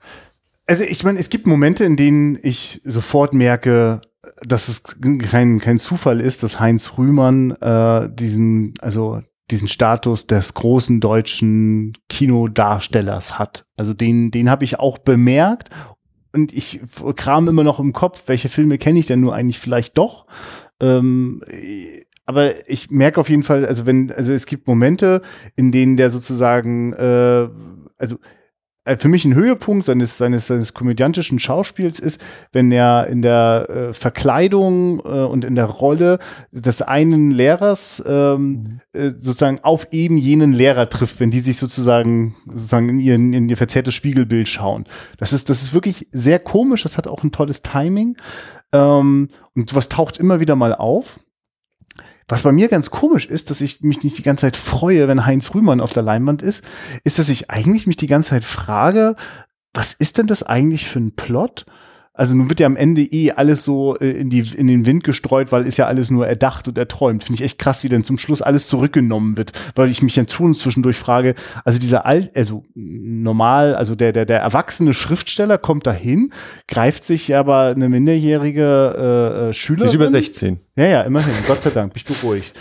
[0.67, 4.03] Also ich meine, es gibt Momente, in denen ich sofort merke,
[4.43, 4.83] dass es
[5.31, 11.95] kein, kein Zufall ist, dass Heinz Rühmann äh, diesen, also diesen Status des großen deutschen
[12.09, 13.67] Kinodarstellers hat.
[13.77, 15.71] Also den, den habe ich auch bemerkt
[16.33, 16.81] und ich
[17.17, 20.27] kram immer noch im Kopf, welche Filme kenne ich denn nur eigentlich vielleicht doch.
[20.81, 21.43] Ähm,
[22.27, 25.23] aber ich merke auf jeden Fall, also wenn, also es gibt Momente,
[25.57, 27.49] in denen der sozusagen, äh,
[27.97, 28.19] also
[28.97, 32.21] für mich ein Höhepunkt seines, seines, seines komödiantischen Schauspiels ist,
[32.53, 36.19] wenn er in der äh, Verkleidung äh, und in der Rolle
[36.53, 42.37] des einen Lehrers ähm, äh, sozusagen auf eben jenen Lehrer trifft, wenn die sich sozusagen
[42.47, 44.87] sozusagen in, ihren, in ihr verzerrtes Spiegelbild schauen.
[45.19, 48.17] Das ist, das ist wirklich sehr komisch, das hat auch ein tolles Timing.
[48.73, 51.21] Ähm, und was taucht immer wieder mal auf.
[52.29, 55.25] Was bei mir ganz komisch ist, dass ich mich nicht die ganze Zeit freue, wenn
[55.25, 56.63] Heinz Rühmann auf der Leinwand ist,
[57.03, 59.15] ist, dass ich eigentlich mich die ganze Zeit frage,
[59.73, 61.65] was ist denn das eigentlich für ein Plot?
[62.19, 65.05] Also nun wird ja am Ende eh alles so äh, in, die, in den Wind
[65.05, 67.23] gestreut, weil ist ja alles nur erdacht und erträumt.
[67.23, 70.27] Finde ich echt krass, wie denn zum Schluss alles zurückgenommen wird, weil ich mich dann
[70.27, 75.59] zu und zwischendurch frage, also dieser alt, also normal, also der, der, der erwachsene Schriftsteller
[75.59, 76.33] kommt dahin,
[76.67, 79.87] greift sich aber eine minderjährige äh, äh Schülerin.
[79.87, 80.59] Ist über 16.
[80.75, 81.33] Ja, ja, immerhin.
[81.47, 82.53] Gott sei Dank, bin ich beruhigt.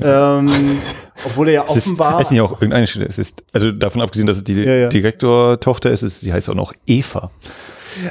[0.00, 0.38] Ja.
[0.38, 0.50] Ähm,
[1.26, 2.12] obwohl er ja es offenbar.
[2.12, 3.04] Ist, heißt nicht auch irgendeine Stelle.
[3.04, 4.88] Es ist, also davon abgesehen, dass es die ja, ja.
[4.88, 7.30] Direktortochter ist, ist, sie heißt auch noch Eva.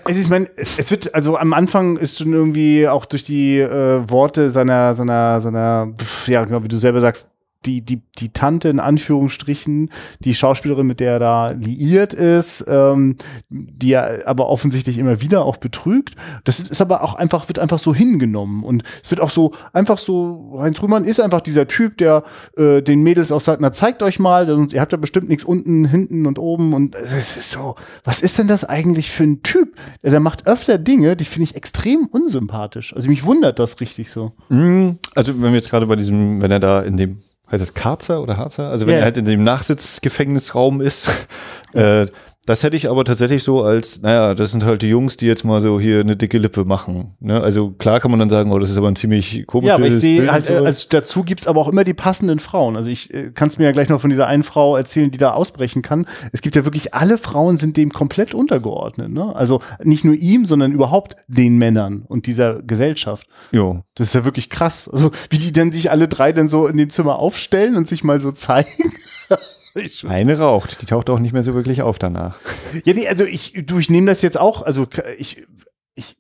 [0.04, 4.10] Also ich meine, es wird, also am Anfang ist schon irgendwie auch durch die äh,
[4.10, 5.94] Worte seiner, seiner, seiner,
[6.28, 7.31] ja, genau, wie du selber sagst,
[7.66, 13.18] die, die, die Tante in Anführungsstrichen, die Schauspielerin, mit der er da liiert ist, ähm,
[13.50, 16.16] die er aber offensichtlich immer wieder auch betrügt.
[16.44, 18.64] Das ist aber auch einfach, wird einfach so hingenommen.
[18.64, 22.24] Und es wird auch so, einfach so, Heinz Rühmann ist einfach dieser Typ, der
[22.58, 25.44] äh, den Mädels auch sagt, na zeigt euch mal, sonst ihr habt ja bestimmt nichts
[25.44, 26.74] unten, hinten und oben.
[26.74, 29.76] Und es ist so, was ist denn das eigentlich für ein Typ?
[30.04, 32.96] Der, der macht öfter Dinge, die finde ich extrem unsympathisch.
[32.96, 34.32] Also mich wundert das richtig so.
[34.50, 37.18] Mm, also wenn wir jetzt gerade bei diesem, wenn er da in dem
[37.52, 38.70] heißt das Karzer oder Harzer?
[38.70, 39.02] Also wenn yeah.
[39.02, 41.28] er halt in dem Nachsitzgefängnisraum ist,
[41.74, 42.08] äh,
[42.46, 45.44] das hätte ich aber tatsächlich so als, naja, das sind halt die Jungs, die jetzt
[45.44, 47.16] mal so hier eine dicke Lippe machen.
[47.20, 47.40] Ne?
[47.40, 49.86] Also klar kann man dann sagen, oh, das ist aber ein ziemlich komisches Ja, aber
[49.86, 52.76] ich sehe halt, äh, als dazu gibt's aber auch immer die passenden Frauen.
[52.76, 55.20] Also ich äh, kann es mir ja gleich noch von dieser einen Frau erzählen, die
[55.20, 56.08] da ausbrechen kann.
[56.32, 59.12] Es gibt ja wirklich, alle Frauen sind dem komplett untergeordnet.
[59.12, 59.36] Ne?
[59.36, 63.28] Also nicht nur ihm, sondern überhaupt den Männern und dieser Gesellschaft.
[63.52, 63.84] Jo.
[63.94, 64.90] Das ist ja wirklich krass.
[64.92, 68.04] Also wie die denn sich alle drei dann so in dem Zimmer aufstellen und sich
[68.04, 68.92] mal so zeigen.
[70.08, 72.40] Eine raucht, die taucht auch nicht mehr so wirklich auf danach.
[72.86, 75.46] Ja, nee, also ich, du, ich nehme das jetzt auch, also ich,
[75.94, 76.16] ich,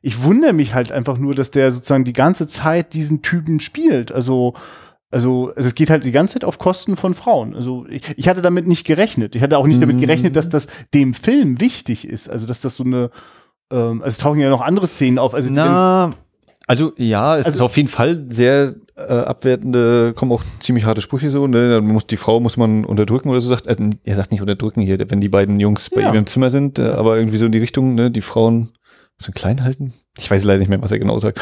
[0.00, 4.10] ich wundere mich halt einfach nur, dass der sozusagen die ganze Zeit diesen Typen spielt.
[4.10, 4.54] Also,
[5.10, 7.54] also es geht halt die ganze Zeit auf Kosten von Frauen.
[7.54, 9.34] Also ich, ich hatte damit nicht gerechnet.
[9.34, 9.82] Ich hatte auch nicht mhm.
[9.82, 12.30] damit gerechnet, dass das dem Film wichtig ist.
[12.30, 13.10] Also dass das so eine,
[13.70, 15.34] ähm, also es tauchen ja noch andere Szenen auf.
[15.34, 16.14] Also Na,
[16.66, 21.00] also ja, es also, ist auf jeden Fall sehr äh, abwertende, kommen auch ziemlich harte
[21.00, 21.70] Sprüche so, ne?
[21.70, 24.80] Dann muss die Frau muss man unterdrücken oder so sagt, äh, er sagt nicht unterdrücken
[24.80, 26.10] hier, wenn die beiden Jungs bei ja.
[26.10, 28.70] ihm im Zimmer sind, äh, aber irgendwie so in die Richtung, ne, die Frauen
[29.18, 29.92] so klein halten.
[30.18, 31.40] Ich weiß leider nicht mehr, was er genau sagt.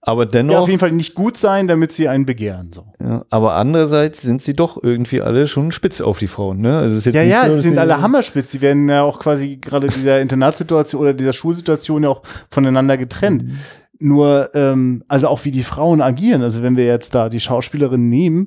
[0.00, 0.54] Aber dennoch.
[0.54, 2.70] Ja, auf jeden Fall nicht gut sein, damit sie einen begehren.
[2.72, 2.86] So.
[3.02, 6.60] Ja, aber andererseits sind sie doch irgendwie alle schon spitz auf die Frauen.
[6.60, 6.78] Ne?
[6.78, 8.52] Also ja, ja, so, sie sind alle hammerspitz.
[8.52, 13.42] Sie werden ja auch quasi gerade dieser Internatssituation oder dieser Schulsituation ja auch voneinander getrennt.
[13.42, 13.58] Mhm.
[14.00, 18.08] Nur, ähm, also auch wie die Frauen agieren, also wenn wir jetzt da die Schauspielerin
[18.08, 18.46] nehmen,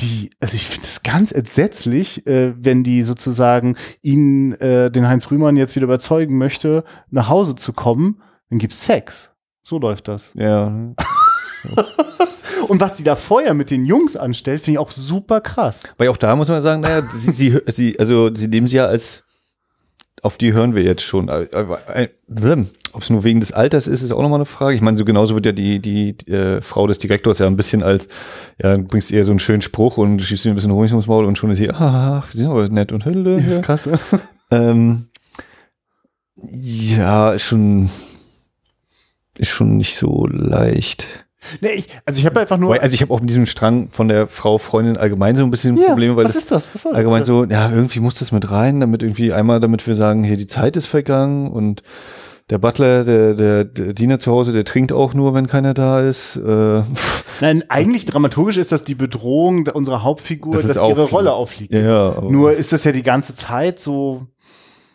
[0.00, 5.30] die, also ich finde es ganz entsetzlich, äh, wenn die sozusagen ihn, äh, den Heinz
[5.30, 9.32] Rühmann jetzt wieder überzeugen möchte, nach Hause zu kommen, dann gibt's Sex.
[9.62, 10.32] So läuft das.
[10.34, 10.66] Ja.
[12.68, 15.82] Und was die da vorher mit den Jungs anstellt, finde ich auch super krass.
[15.98, 18.86] Weil auch da muss man sagen, naja, sie, sie, sie, also sie nehmen sie ja
[18.86, 19.24] als
[20.22, 21.28] auf die hören wir jetzt schon.
[22.94, 24.76] Ob es nur wegen des Alters ist, ist auch nochmal eine Frage.
[24.76, 27.56] Ich meine, so genauso wird ja die, die, die äh, Frau des Direktors ja ein
[27.56, 28.08] bisschen als,
[28.62, 31.06] ja, du bringst ihr so einen schönen Spruch und schießt ihr ein bisschen Honig ums
[31.06, 33.40] Maul und schon ist sie, ah, sie sind aber nett und Hülle.
[33.40, 33.98] Ja, ist krass, ne?
[34.50, 35.06] ähm,
[36.36, 37.88] ja, ist schon,
[39.38, 41.06] ist schon nicht so leicht.
[41.60, 42.80] Nee, ich, also ich habe einfach nur.
[42.80, 45.76] Also ich habe auch mit diesem Strang von der Frau Freundin allgemein so ein bisschen
[45.76, 46.72] ja, Probleme, weil was ist das?
[46.74, 47.26] Was soll allgemein das?
[47.26, 50.46] so, ja, irgendwie muss das mit rein, damit irgendwie einmal, damit wir sagen, hier die
[50.46, 51.82] Zeit ist vergangen und
[52.52, 56.02] der Butler, der, der, der Diener zu Hause, der trinkt auch nur, wenn keiner da
[56.02, 56.36] ist.
[56.36, 56.82] Äh.
[57.40, 61.72] Nein, eigentlich dramaturgisch ist das die Bedrohung unserer Hauptfigur, das dass ihre Rolle aufliegt.
[61.72, 64.26] Ja, nur ist das ja die ganze Zeit so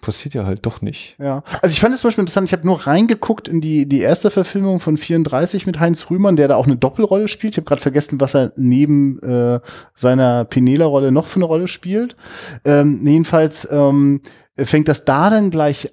[0.01, 1.15] passiert ja halt doch nicht.
[1.19, 1.43] Ja.
[1.61, 4.29] Also ich fand es zum Beispiel interessant, ich habe nur reingeguckt in die, die erste
[4.29, 7.55] Verfilmung von 34 mit Heinz Rühmann, der da auch eine Doppelrolle spielt.
[7.55, 9.59] Ich habe gerade vergessen, was er neben äh,
[9.95, 12.15] seiner Penela-Rolle noch für eine Rolle spielt.
[12.63, 14.21] Ähm, jedenfalls ähm,
[14.57, 15.91] fängt das da dann gleich,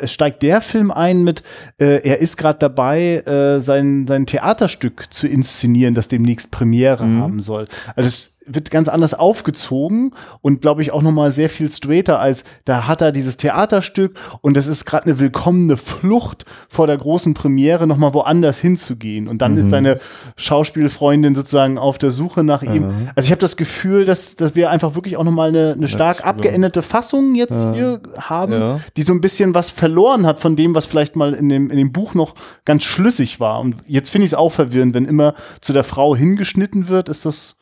[0.00, 1.42] äh, steigt der Film ein mit,
[1.78, 7.22] äh, er ist gerade dabei, äh, sein, sein Theaterstück zu inszenieren, das demnächst Premiere mhm.
[7.22, 7.68] haben soll.
[7.96, 12.18] Also es wird ganz anders aufgezogen und glaube ich auch noch mal sehr viel straighter
[12.18, 16.96] als da hat er dieses Theaterstück und das ist gerade eine willkommene Flucht vor der
[16.96, 19.58] großen Premiere noch mal woanders hinzugehen und dann mhm.
[19.58, 20.00] ist seine
[20.36, 22.86] Schauspielfreundin sozusagen auf der Suche nach ihm.
[22.86, 23.08] Mhm.
[23.14, 25.88] Also ich habe das Gefühl, dass dass wir einfach wirklich auch noch mal eine, eine
[25.88, 27.72] stark abgeänderte Fassung jetzt ja.
[27.72, 28.80] hier haben, ja.
[28.96, 31.76] die so ein bisschen was verloren hat von dem, was vielleicht mal in dem in
[31.76, 35.34] dem Buch noch ganz schlüssig war und jetzt finde ich es auch verwirrend, wenn immer
[35.60, 37.56] zu der Frau hingeschnitten wird, ist das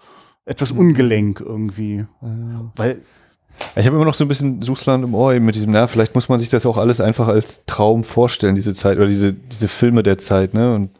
[0.50, 2.04] etwas ungelenk irgendwie.
[2.20, 2.72] Ja.
[2.74, 3.02] Weil
[3.76, 6.14] ich habe immer noch so ein bisschen Suchsland im Ohr eben mit diesem, na, vielleicht
[6.14, 9.68] muss man sich das auch alles einfach als Traum vorstellen, diese Zeit oder diese, diese
[9.68, 10.74] Filme der Zeit, ne?
[10.74, 10.90] Und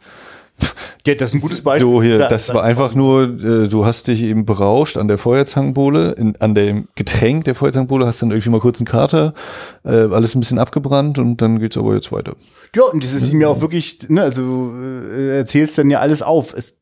[1.05, 1.85] ja, das ist ein gutes Beispiel.
[1.85, 6.11] So hier, das war einfach nur, äh, du hast dich eben berauscht an der Feuerzangenbowle,
[6.13, 9.33] in, an dem Getränk der Feuerzangenbowle, hast dann irgendwie mal kurz einen Kater,
[9.83, 12.35] äh, alles ein bisschen abgebrannt und dann geht's aber jetzt weiter.
[12.75, 16.21] Ja, und das ist ihm ja auch wirklich, ne, also äh, erzählst dann ja alles
[16.21, 16.53] auf.
[16.53, 16.77] Es,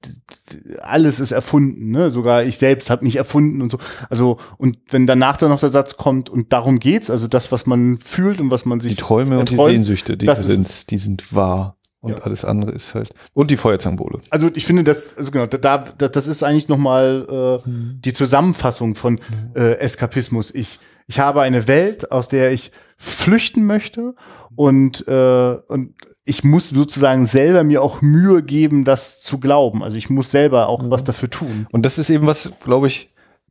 [0.81, 2.09] alles ist erfunden, ne?
[2.09, 3.77] Sogar ich selbst habe mich erfunden und so.
[4.09, 7.65] Also und wenn danach dann noch der Satz kommt und darum geht's, also das, was
[7.65, 10.97] man fühlt und was man sich die Träume erträumt, und die Sehnsüchte, die sind, die
[10.97, 11.78] sind wahr.
[12.01, 12.17] Und ja.
[12.19, 13.11] alles andere ist halt.
[13.33, 14.19] Und die Feuerzangenbowle.
[14.29, 17.99] Also ich finde, das, also genau, da, das ist eigentlich nochmal äh, mhm.
[18.03, 19.17] die Zusammenfassung von
[19.53, 20.53] äh, Eskapismus.
[20.55, 24.15] Ich, ich habe eine Welt, aus der ich flüchten möchte
[24.55, 29.83] und, äh, und ich muss sozusagen selber mir auch Mühe geben, das zu glauben.
[29.83, 30.91] Also ich muss selber auch mhm.
[30.91, 31.67] was dafür tun.
[31.71, 33.09] Und das ist eben was, glaube ich,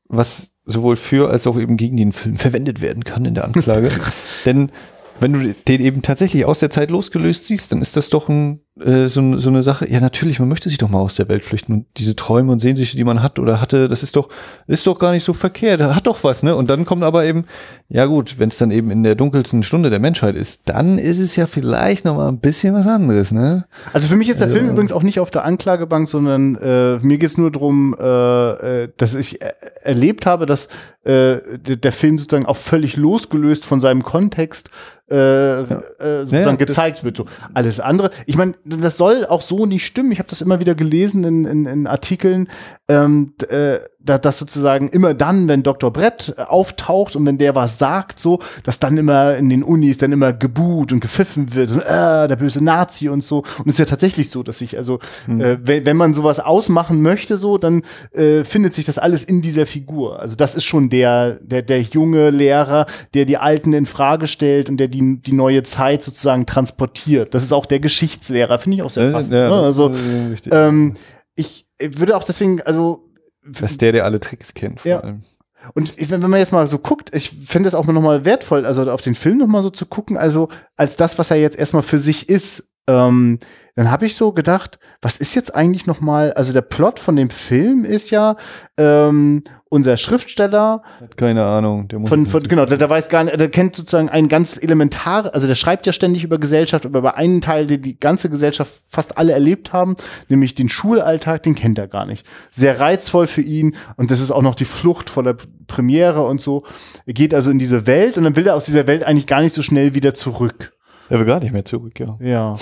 [0.09, 3.91] was sowohl für als auch eben gegen den Film verwendet werden kann in der Anklage.
[4.47, 4.71] Denn
[5.21, 8.61] wenn du den eben tatsächlich aus der Zeit losgelöst siehst, dann ist das doch ein
[8.85, 11.45] äh, so, so eine Sache, ja natürlich, man möchte sich doch mal aus der Welt
[11.45, 14.29] flüchten und diese Träume und Sehnsüchte, die man hat oder hatte, das ist doch,
[14.67, 16.55] ist doch gar nicht so verkehrt, hat doch was, ne?
[16.55, 17.45] Und dann kommt aber eben,
[17.89, 21.19] ja gut, wenn es dann eben in der dunkelsten Stunde der Menschheit ist, dann ist
[21.19, 23.67] es ja vielleicht noch mal ein bisschen was anderes, ne?
[23.93, 26.99] Also für mich ist der also, Film übrigens auch nicht auf der Anklagebank, sondern äh,
[26.99, 29.41] mir geht's nur drum, äh, äh dass ich
[29.83, 30.69] erlebt habe, dass
[31.05, 34.71] äh, der Film sozusagen auch völlig losgelöst von seinem Kontext
[35.11, 35.63] äh, ja.
[35.63, 37.17] äh, sozusagen ja, gezeigt wird.
[37.17, 38.11] So alles andere.
[38.27, 40.13] Ich meine, das soll auch so nicht stimmen.
[40.13, 42.49] Ich habe das immer wieder gelesen in, in, in Artikeln,
[42.89, 43.79] ähm, äh,
[44.17, 45.93] dass sozusagen immer dann, wenn Dr.
[45.93, 50.13] Brett auftaucht und wenn der was sagt, so, dass dann immer in den Unis dann
[50.13, 53.39] immer gebuht und gepfiffen wird und äh, der böse Nazi und so.
[53.59, 55.41] Und es ist ja tatsächlich so, dass ich, also, mhm.
[55.41, 59.43] äh, wenn, wenn man sowas ausmachen möchte, so, dann äh, findet sich das alles in
[59.43, 60.21] dieser Figur.
[60.21, 64.69] Also das ist schon der, der, der junge Lehrer, der die Alten in Frage stellt
[64.69, 67.35] und der die, die neue Zeit sozusagen transportiert.
[67.35, 69.35] Das ist auch der Geschichtslehrer, finde ich auch sehr passend.
[69.35, 69.55] Ja, ne?
[69.55, 69.93] Also,
[70.51, 70.95] ähm,
[71.35, 73.05] ich würde auch deswegen, also.
[73.53, 75.01] Das ist der, der alle Tricks kennt, vor ja.
[75.01, 75.21] allem.
[75.75, 79.03] Und wenn man jetzt mal so guckt, ich finde es auch nochmal wertvoll, also auf
[79.03, 82.29] den Film nochmal so zu gucken, also als das, was er jetzt erstmal für sich
[82.29, 83.39] ist, ähm,
[83.77, 87.15] dann habe ich so gedacht, was ist jetzt eigentlich noch mal, also der Plot von
[87.15, 88.37] dem Film ist ja,
[88.77, 90.83] ähm, unser Schriftsteller.
[91.17, 91.87] Keine Ahnung.
[91.87, 94.61] Der muss von, von, genau, der, der weiß gar nicht, der kennt sozusagen ein ganz
[94.61, 98.31] elementar, also der schreibt ja ständig über Gesellschaft, aber über einen Teil, den die ganze
[98.31, 99.95] Gesellschaft fast alle erlebt haben,
[100.29, 102.27] nämlich den Schulalltag, den kennt er gar nicht.
[102.51, 105.37] Sehr reizvoll für ihn und das ist auch noch die Flucht vor der
[105.69, 106.65] Premiere und so.
[107.07, 109.41] Er geht also in diese Welt und dann will er aus dieser Welt eigentlich gar
[109.41, 110.73] nicht so schnell wieder zurück.
[111.09, 112.17] Er will gar nicht mehr zurück, ja.
[112.21, 112.57] Ja.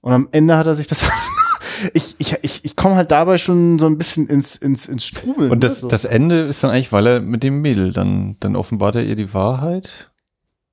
[0.00, 1.08] Und am Ende hat er sich das.
[1.94, 5.50] ich ich, ich, ich komme halt dabei schon so ein bisschen ins, ins, ins Strubeln.
[5.50, 5.88] Und das, ne?
[5.88, 9.16] das Ende ist dann eigentlich, weil er mit dem Mädel, dann, dann offenbart er ihr
[9.16, 10.10] die Wahrheit.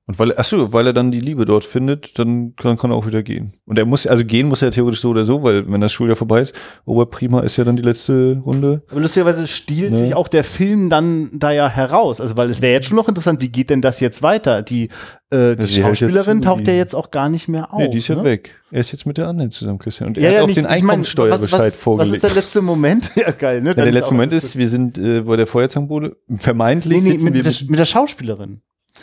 [0.08, 2.96] Und weil, ach so, weil er dann die Liebe dort findet, dann kann, kann er
[2.96, 3.52] auch wieder gehen.
[3.64, 6.14] Und er muss, also gehen muss er theoretisch so oder so, weil wenn das Schuljahr
[6.14, 8.82] vorbei ist, Oberprima ist ja dann die letzte Runde.
[8.88, 9.98] Aber lustigerweise stiehlt ne?
[9.98, 12.20] sich auch der Film dann da ja heraus.
[12.20, 14.62] Also, weil es wäre jetzt schon noch interessant, wie geht denn das jetzt weiter?
[14.62, 14.90] Die,
[15.30, 17.80] äh, die also Schauspielerin taucht ja jetzt auch gar nicht mehr auf.
[17.80, 18.22] Nee, die ist ja ne?
[18.22, 18.54] weg.
[18.70, 20.10] Er ist jetzt mit der anderen zusammen, Christian.
[20.10, 22.12] Und ja, er hat ja, auch nicht, den Einkommensteuerbescheid vorgelegt.
[22.12, 23.10] Was ist der letzte Moment?
[23.16, 23.70] ja, geil, ne?
[23.70, 26.16] Ja, der letzte Moment ist, wir sind äh, bei der Feuerzangenbowle.
[26.36, 28.60] Vermeintlich nee, nee, mit, mit, der, mit der Schauspielerin.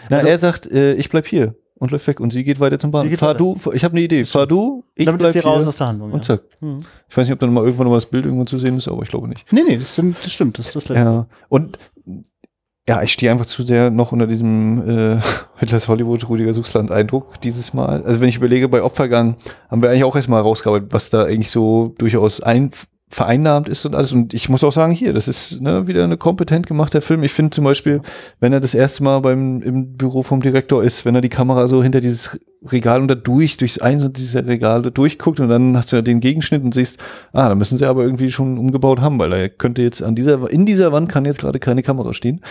[0.09, 2.79] Na, also, er sagt, äh, ich bleib hier und läuft weg und sie geht weiter
[2.79, 3.17] zum Bahnhof.
[3.19, 3.37] Fahr weiter.
[3.39, 4.23] du, ich habe eine Idee.
[4.23, 6.11] Fahr du, ich Damit bleib ist sie raus aus der Handlung.
[6.11, 6.41] Und zack.
[6.61, 6.85] Mhm.
[7.09, 8.87] Ich weiß nicht, ob dann mal irgendwann noch mal das Bild irgendwo zu sehen ist,
[8.87, 9.51] aber ich glaube nicht.
[9.51, 11.03] Nee, nee, das, sind, das stimmt, das ist das letzte.
[11.03, 11.27] Ja.
[11.49, 11.77] Und
[12.87, 15.19] ja, ich stehe einfach zu sehr noch unter diesem äh,
[15.57, 18.03] Hitlers Hollywood Rudiger Suchsland Eindruck dieses Mal.
[18.03, 19.35] Also wenn ich überlege, bei Opfergang
[19.69, 22.71] haben wir eigentlich auch erstmal rausgearbeitet, was da eigentlich so durchaus ein
[23.13, 24.11] vereinnahmt ist und alles.
[24.11, 27.23] Und ich muss auch sagen, hier, das ist ne, wieder eine kompetent gemachter Film.
[27.23, 28.01] Ich finde zum Beispiel,
[28.39, 31.67] wenn er das erste Mal beim im Büro vom Direktor ist, wenn er die Kamera
[31.67, 35.77] so hinter dieses Regal und da durch, durchs eins und dieser Regale durchguckt und dann
[35.77, 36.97] hast du ja den Gegenschnitt und siehst,
[37.33, 40.49] ah, da müssen sie aber irgendwie schon umgebaut haben, weil er könnte jetzt an dieser,
[40.49, 42.41] in dieser Wand kann jetzt gerade keine Kamera stehen.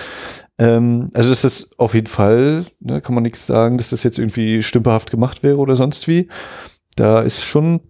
[0.58, 4.18] Ähm, also das ist auf jeden Fall, ne, kann man nichts sagen, dass das jetzt
[4.18, 6.28] irgendwie stümperhaft gemacht wäre oder sonst wie.
[6.94, 7.80] Da ist schon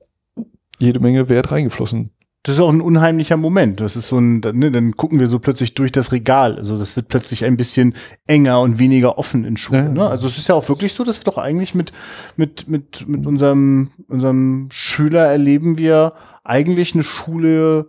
[0.81, 2.13] jede Menge Wert reingeflossen
[2.45, 3.81] Das ist auch ein unheimlicher Moment.
[3.81, 6.57] Das ist so ein, ne, dann gucken wir so plötzlich durch das Regal.
[6.57, 7.95] Also das wird plötzlich ein bisschen
[8.27, 9.97] enger und weniger offen in Schulen.
[9.97, 10.05] Ja.
[10.05, 10.09] Ne?
[10.09, 11.93] Also es ist ja auch wirklich so, dass wir doch eigentlich mit,
[12.37, 17.89] mit, mit, mit unserem, unserem Schüler erleben wir eigentlich eine Schule,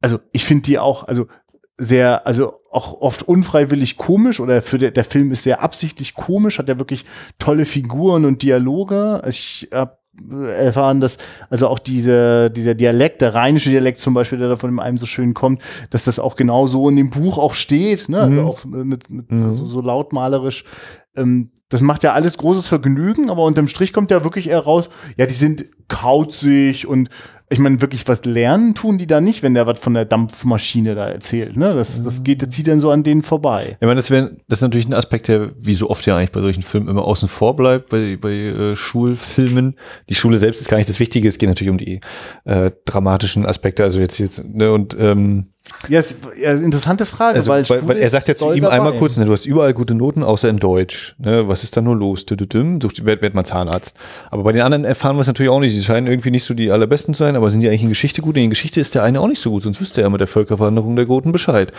[0.00, 1.26] also ich finde die auch, also
[1.76, 6.58] sehr, also auch oft unfreiwillig komisch oder für der, der Film ist sehr absichtlich komisch,
[6.58, 7.04] hat ja wirklich
[7.38, 9.22] tolle Figuren und Dialoge.
[9.28, 9.98] Ich habe
[10.30, 11.18] erfahren, dass
[11.50, 15.06] also auch diese, dieser Dialekt, der rheinische Dialekt zum Beispiel, der da von einem so
[15.06, 18.20] schön kommt, dass das auch genau so in dem Buch auch steht, ne?
[18.20, 18.46] Also mhm.
[18.46, 19.54] auch mit, mit mhm.
[19.54, 20.64] so, so lautmalerisch.
[21.16, 24.88] Ähm, das macht ja alles großes Vergnügen, aber unterm Strich kommt ja wirklich eher raus,
[25.16, 27.10] ja, die sind kauzig und
[27.50, 30.94] ich meine, wirklich was lernen tun die da nicht, wenn der was von der Dampfmaschine
[30.94, 31.56] da erzählt.
[31.56, 31.74] Ne?
[31.74, 33.76] Das, das geht, das zieht dann so an denen vorbei.
[33.80, 36.32] Ich meine, das, wär, das ist natürlich ein Aspekt, der wie so oft ja eigentlich
[36.32, 39.76] bei solchen Filmen immer außen vor bleibt, bei, bei äh, Schulfilmen.
[40.08, 42.00] Die Schule selbst ist gar nicht das Wichtige, es geht natürlich um die
[42.44, 45.48] äh, dramatischen Aspekte, also jetzt, jetzt, ne, und ähm,
[45.88, 48.76] ja, ist, ja, interessante Frage, also, weil, weil, weil er sagt ja zu ihm dabei.
[48.76, 51.14] einmal kurz, ne, du hast überall gute Noten, außer in Deutsch.
[51.18, 52.26] Ne, was ist da nur los?
[52.28, 53.96] Sucht, werd, werd mal Zahnarzt.
[54.30, 55.74] Aber bei den anderen erfahren wir es natürlich auch nicht.
[55.74, 58.22] Sie scheinen irgendwie nicht so die allerbesten zu sein, aber sind die eigentlich in Geschichte
[58.22, 58.36] gut?
[58.36, 60.96] In Geschichte ist der eine auch nicht so gut, sonst wüsste er mit der Völkerwanderung
[60.96, 61.72] der Goten Bescheid.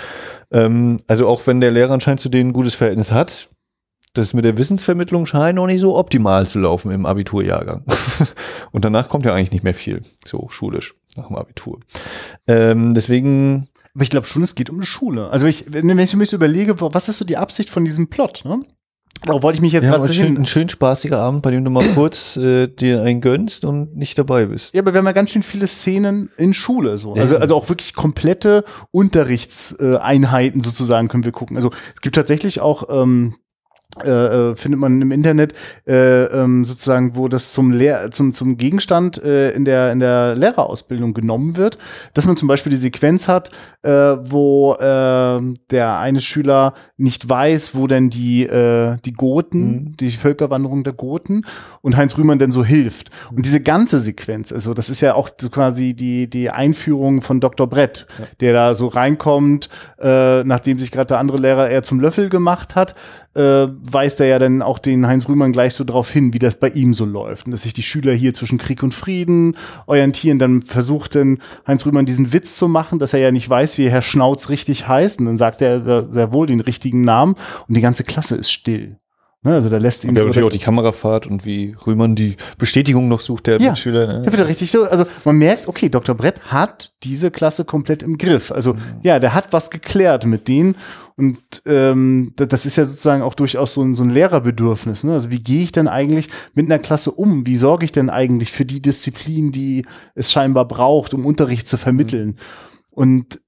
[0.52, 3.49] Ähm, also auch wenn der Lehrer anscheinend zu denen ein gutes Verhältnis hat,
[4.13, 7.84] das mit der Wissensvermittlung scheint noch nicht so optimal zu laufen im Abiturjahrgang.
[8.71, 11.80] Und danach kommt ja eigentlich nicht mehr viel, so schulisch, nach dem Abitur.
[12.47, 13.67] Ähm, deswegen
[13.99, 15.29] aber ich glaube schon, es geht um eine Schule.
[15.29, 18.43] Also ich, wenn ich mir so überlege, was ist so die Absicht von diesem Plot,
[18.45, 18.62] ne?
[19.25, 21.69] Darauf wollte ich mich jetzt ja, gerade schön, ein schön spaßiger Abend, bei dem du
[21.69, 24.73] mal kurz äh, dir einen gönnst und nicht dabei bist.
[24.73, 27.13] Ja, aber wir haben ja ganz schön viele Szenen in Schule so.
[27.15, 31.57] Also, also auch wirklich komplette Unterrichtseinheiten sozusagen können wir gucken.
[31.57, 33.35] Also es gibt tatsächlich auch ähm,
[34.03, 35.53] äh, äh, findet man im Internet
[35.88, 40.35] äh, ähm, sozusagen, wo das zum Lehr zum zum Gegenstand äh, in der in der
[40.35, 41.77] Lehrerausbildung genommen wird,
[42.13, 43.51] dass man zum Beispiel die Sequenz hat,
[43.83, 49.97] äh, wo äh, der eine Schüler nicht weiß, wo denn die äh, die Goten, mhm.
[49.97, 51.45] die Völkerwanderung der Goten
[51.81, 53.09] und Heinz Rühmann denn so hilft.
[53.31, 57.67] Und diese ganze Sequenz, also das ist ja auch quasi die die Einführung von Dr.
[57.67, 58.25] Brett, ja.
[58.39, 62.75] der da so reinkommt, äh, nachdem sich gerade der andere Lehrer eher zum Löffel gemacht
[62.75, 62.95] hat
[63.35, 66.55] äh, weist er ja dann auch den Heinz Rühmann gleich so darauf hin, wie das
[66.55, 67.45] bei ihm so läuft.
[67.45, 70.39] Und dass sich die Schüler hier zwischen Krieg und Frieden orientieren.
[70.39, 73.89] Dann versucht dann Heinz Rühmann diesen Witz zu machen, dass er ja nicht weiß, wie
[73.89, 75.19] Herr Schnauz richtig heißt.
[75.19, 77.35] Und dann sagt er sehr, sehr wohl den richtigen Namen
[77.67, 78.97] und die ganze Klasse ist still.
[79.41, 80.09] Ne, also da lässt ihn.
[80.09, 84.05] Und natürlich auch die Kamerafahrt und wie Rühmann die Bestätigung noch sucht, der ja, Schüler.
[84.05, 84.21] Ne?
[84.23, 84.83] Der wird richtig so.
[84.83, 86.13] Also man merkt, okay, Dr.
[86.13, 88.51] Brett hat diese Klasse komplett im Griff.
[88.51, 88.81] Also mhm.
[89.03, 90.75] ja, der hat was geklärt mit denen.
[91.19, 95.03] Und ähm, das ist ja sozusagen auch durchaus so ein, so ein Lehrerbedürfnis.
[95.03, 95.12] Ne?
[95.12, 97.45] Also wie gehe ich denn eigentlich mit einer Klasse um?
[97.45, 101.75] Wie sorge ich denn eigentlich für die Disziplin, die es scheinbar braucht, um Unterricht zu
[101.75, 102.27] vermitteln?
[102.27, 102.36] Mhm.
[102.91, 103.41] Und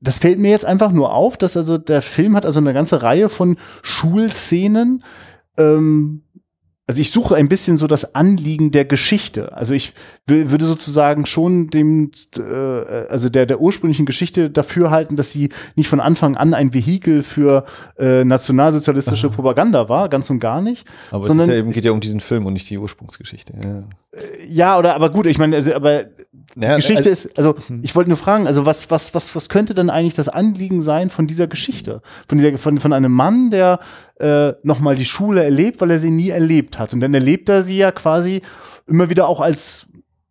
[0.00, 3.04] das fällt mir jetzt einfach nur auf, dass also der Film hat also eine ganze
[3.04, 5.04] Reihe von Schulszenen,
[5.56, 6.22] ähm,
[6.88, 9.56] also ich suche ein bisschen so das Anliegen der Geschichte.
[9.56, 9.92] Also ich
[10.26, 15.88] würde sozusagen schon dem, äh, also der, der ursprünglichen Geschichte dafür halten, dass sie nicht
[15.88, 17.64] von Anfang an ein Vehikel für
[17.98, 19.30] äh, nationalsozialistische.
[19.30, 20.86] Propaganda war, ganz und gar nicht.
[21.10, 23.54] Aber sondern es ja eben, geht ja um diesen Film und nicht die Ursprungsgeschichte.
[23.60, 23.78] Ja,
[24.12, 26.04] äh, ja oder aber gut, ich meine, also, aber
[26.54, 27.80] die Geschichte also, ist, also hm.
[27.82, 31.10] ich wollte nur fragen, also was, was, was, was könnte denn eigentlich das Anliegen sein
[31.10, 32.00] von dieser Geschichte?
[32.28, 33.80] Von dieser, von, von einem Mann, der
[34.18, 36.92] äh, nochmal die Schule erlebt, weil er sie nie erlebt hat.
[36.94, 38.42] Und dann erlebt er sie ja quasi
[38.86, 39.86] immer wieder auch als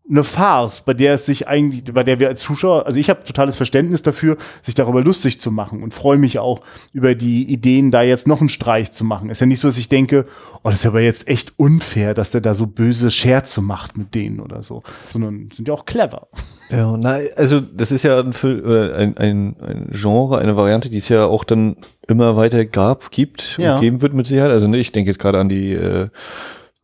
[0.08, 3.24] eine Farce, bei der es sich eigentlich, bei der wir als Zuschauer, also ich habe
[3.24, 6.62] totales Verständnis dafür, sich darüber lustig zu machen und freue mich auch
[6.94, 9.30] über die Ideen, da jetzt noch einen Streich zu machen.
[9.30, 10.28] Ist ja nicht so, dass ich denke,
[10.64, 14.14] oh, das ist aber jetzt echt unfair, dass der da so böse Scherze macht mit
[14.14, 16.28] denen oder so, sondern sind ja auch clever.
[16.70, 21.10] Ja, na, also das ist ja ein, ein, ein, ein Genre, eine Variante, die es
[21.10, 23.76] ja auch dann immer weiter gab, gibt ja.
[23.76, 24.52] und geben wird mit Sicherheit.
[24.52, 26.10] Also ne, ich denke jetzt gerade an die äh,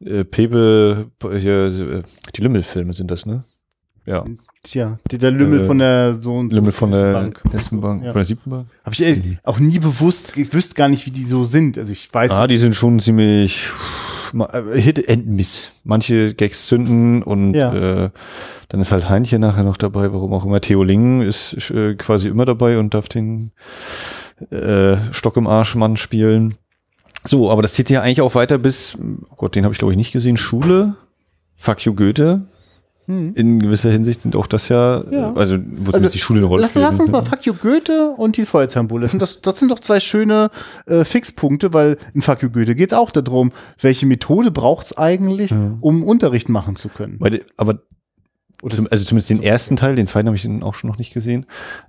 [0.06, 2.04] äh, Pepe, hier, äh,
[2.36, 3.44] die Lümmelfilme sind das, ne?
[4.06, 4.26] Ja.
[4.64, 6.60] Tja, der Lümmel äh, von der so und so.
[6.60, 7.42] Lümmel von der Bank.
[7.54, 8.12] ersten Bank, ja.
[8.12, 8.68] von der siebten Bank.
[8.84, 9.38] Habe ich mhm.
[9.44, 11.78] auch nie bewusst, ich wüsste gar nicht, wie die so sind.
[11.78, 12.32] Also ich weiß.
[12.32, 13.70] Ah, die sind schon ziemlich
[14.34, 15.82] äh, Hit and Miss.
[15.84, 18.06] Manche Gags zünden und ja.
[18.06, 18.10] äh,
[18.70, 20.62] dann ist halt Heinchen nachher noch dabei, warum auch immer.
[20.62, 23.52] Theo Ling ist äh, quasi immer dabei und darf den
[24.50, 26.56] äh, Stock im Arsch Mann spielen.
[27.24, 28.98] So, aber das zieht sich ja eigentlich auch weiter bis,
[29.30, 30.96] oh Gott, den habe ich glaube ich nicht gesehen, Schule,
[31.56, 32.42] Fuck you Goethe.
[33.06, 33.34] Hm.
[33.36, 35.34] In gewisser Hinsicht sind auch das ja, ja.
[35.34, 38.38] also wo also, die Schule eine Rolle lass, lass uns mal Fuck you Goethe und
[38.38, 39.08] die Feuerzahnbulle.
[39.14, 40.50] Das, das sind doch zwei schöne
[40.86, 44.98] äh, Fixpunkte, weil in Fuck you Goethe geht es auch darum, welche Methode braucht es
[44.98, 45.78] eigentlich, ja.
[45.82, 47.18] um Unterricht machen zu können.
[47.20, 47.80] Weil, aber
[48.62, 51.46] oder also zumindest den ersten Teil, den zweiten habe ich auch schon noch nicht gesehen,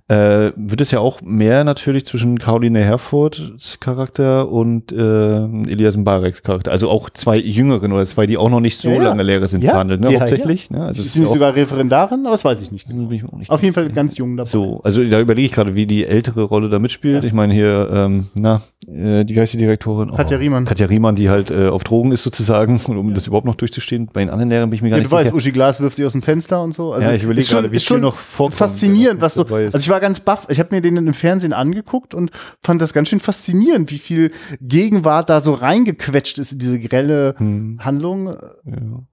[0.07, 6.43] äh, wird es ja auch mehr natürlich zwischen Caroline Herfords Charakter und äh, Elias Mbareks
[6.43, 6.71] Charakter.
[6.71, 9.03] Also auch zwei Jüngeren oder zwei, die auch noch nicht so Ja, ja.
[9.09, 10.11] lange Lehrer sind, Ja, verhandelt, ne?
[10.11, 10.69] ja, hauptsächlich.
[10.69, 10.83] Ne?
[10.83, 12.87] Also es sie sogar Referendarin, aber das weiß ich nicht.
[12.87, 14.49] bin ich nicht Auf jeden Fall ganz jung dabei.
[14.49, 17.23] so, also da überlege ich gerade, wie die ältere Rolle da mitspielt.
[17.23, 20.11] Ich meine hier, ähm, na, äh, die heißt die Direktorin?
[20.15, 20.65] Katja Riemann.
[20.65, 24.09] Katja Riemann, die halt äh, auf Drogen ist sozusagen, um das überhaupt noch durchzustehen.
[24.11, 25.35] Bei den anderen Lehrern bin ich mir gar Ja, nicht du weißt, sicher.
[25.37, 26.93] Uschi Glas wirft sie aus dem Fenster und so.
[26.93, 29.45] Also Ja, ich überlege gerade, wie ist schon noch vorkommt, faszinierend, was so.
[29.45, 30.47] Also ich war ganz baff.
[30.49, 34.31] Ich habe mir den im Fernsehen angeguckt und fand das ganz schön faszinierend, wie viel
[34.61, 37.79] Gegenwart da so reingequetscht ist in diese grelle Hm.
[37.83, 38.27] Handlung.
[38.65, 39.03] Ja.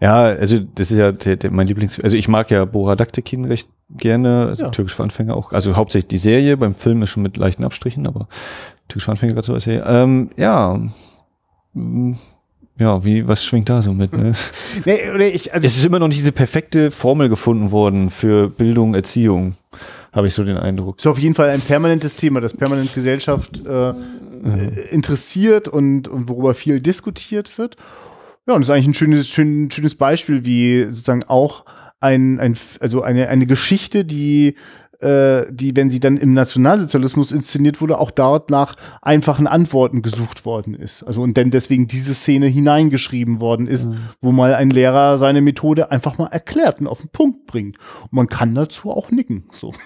[0.00, 2.00] ja, also das ist ja der, der, mein Lieblings...
[2.00, 4.70] Also ich mag ja Bora Daktekin recht gerne, also Ja.
[4.70, 5.52] türkisch für Anfänger auch.
[5.52, 8.28] Also hauptsächlich die Serie, beim Film ist schon mit leichten Abstrichen, aber
[8.88, 9.84] türkisch für Anfänger gerade so als Serie.
[9.86, 10.80] Ähm, ja,
[11.74, 12.12] Mm,
[12.78, 14.12] ja, wie, was schwingt da so mit?
[14.12, 14.32] Ne?
[14.84, 18.48] Nee, oder ich, also Es ist immer noch nicht diese perfekte Formel gefunden worden für
[18.48, 19.54] Bildung, Erziehung,
[20.12, 20.98] habe ich so den Eindruck.
[20.98, 23.94] ist auf jeden Fall ein permanentes Thema, das permanent Gesellschaft äh,
[24.90, 27.76] interessiert und, und worüber viel diskutiert wird.
[28.46, 31.64] Ja, und das ist eigentlich ein schönes, schön, schönes Beispiel, wie sozusagen auch
[32.00, 34.54] ein, ein also eine, eine Geschichte, die
[35.00, 40.74] die, wenn sie dann im Nationalsozialismus inszeniert wurde, auch dort nach einfachen Antworten gesucht worden
[40.74, 41.04] ist.
[41.04, 43.86] Also und denn deswegen diese Szene hineingeschrieben worden ist,
[44.20, 47.76] wo mal ein Lehrer seine Methode einfach mal erklärt und auf den Punkt bringt.
[48.02, 49.44] Und man kann dazu auch nicken.
[49.52, 49.72] So.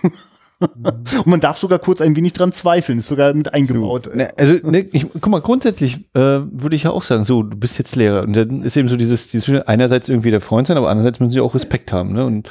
[0.63, 4.15] Und man darf sogar kurz ein wenig dran zweifeln, ist sogar mit eingebaut.
[4.15, 7.57] Ne, also, ne, ich, guck mal, grundsätzlich äh, würde ich ja auch sagen, so, du
[7.57, 8.23] bist jetzt Lehrer.
[8.23, 11.33] Und dann ist eben so dieses, dieses einerseits irgendwie der Freund sein, aber andererseits müssen
[11.33, 12.13] sie auch Respekt haben.
[12.13, 12.25] Ne?
[12.25, 12.49] Und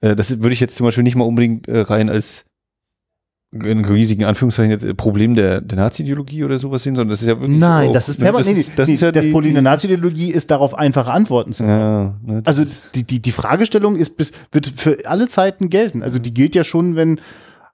[0.00, 2.44] äh, das würde ich jetzt zum Beispiel nicht mal unbedingt äh, rein als
[3.52, 7.26] in riesigen Anführungszeichen jetzt äh, Problem der, der Nazi-Ideologie oder sowas sehen, sondern das ist
[7.26, 8.46] ja wirklich Nein, auch, das ist ne, permanent.
[8.48, 11.10] Das, nee, ist- das nee, ist ja das die, Problem der Nazi-Ideologie ist darauf einfache
[11.10, 12.62] Antworten zu Ja, ne, Also
[12.94, 16.04] die, die, die Fragestellung ist bis, wird für alle Zeiten gelten.
[16.04, 17.20] Also die gilt ja schon, wenn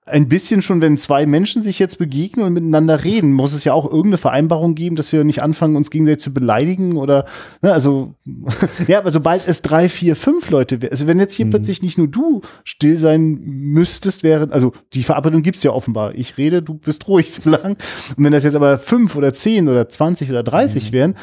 [0.08, 3.72] ein bisschen schon, wenn zwei Menschen sich jetzt begegnen und miteinander reden, muss es ja
[3.72, 7.26] auch irgendeine Vereinbarung geben, dass wir nicht anfangen, uns gegenseitig zu beleidigen oder,
[7.60, 8.14] ne, also,
[8.86, 11.98] ja, aber sobald es drei, vier, fünf Leute wäre, also wenn jetzt hier plötzlich nicht
[11.98, 16.14] nur du still sein müsstest, während, also die Verabredung gibt's ja offenbar.
[16.14, 17.76] Ich rede, du bist ruhig so lang.
[18.16, 21.16] Und wenn das jetzt aber fünf oder zehn oder zwanzig oder dreißig wären,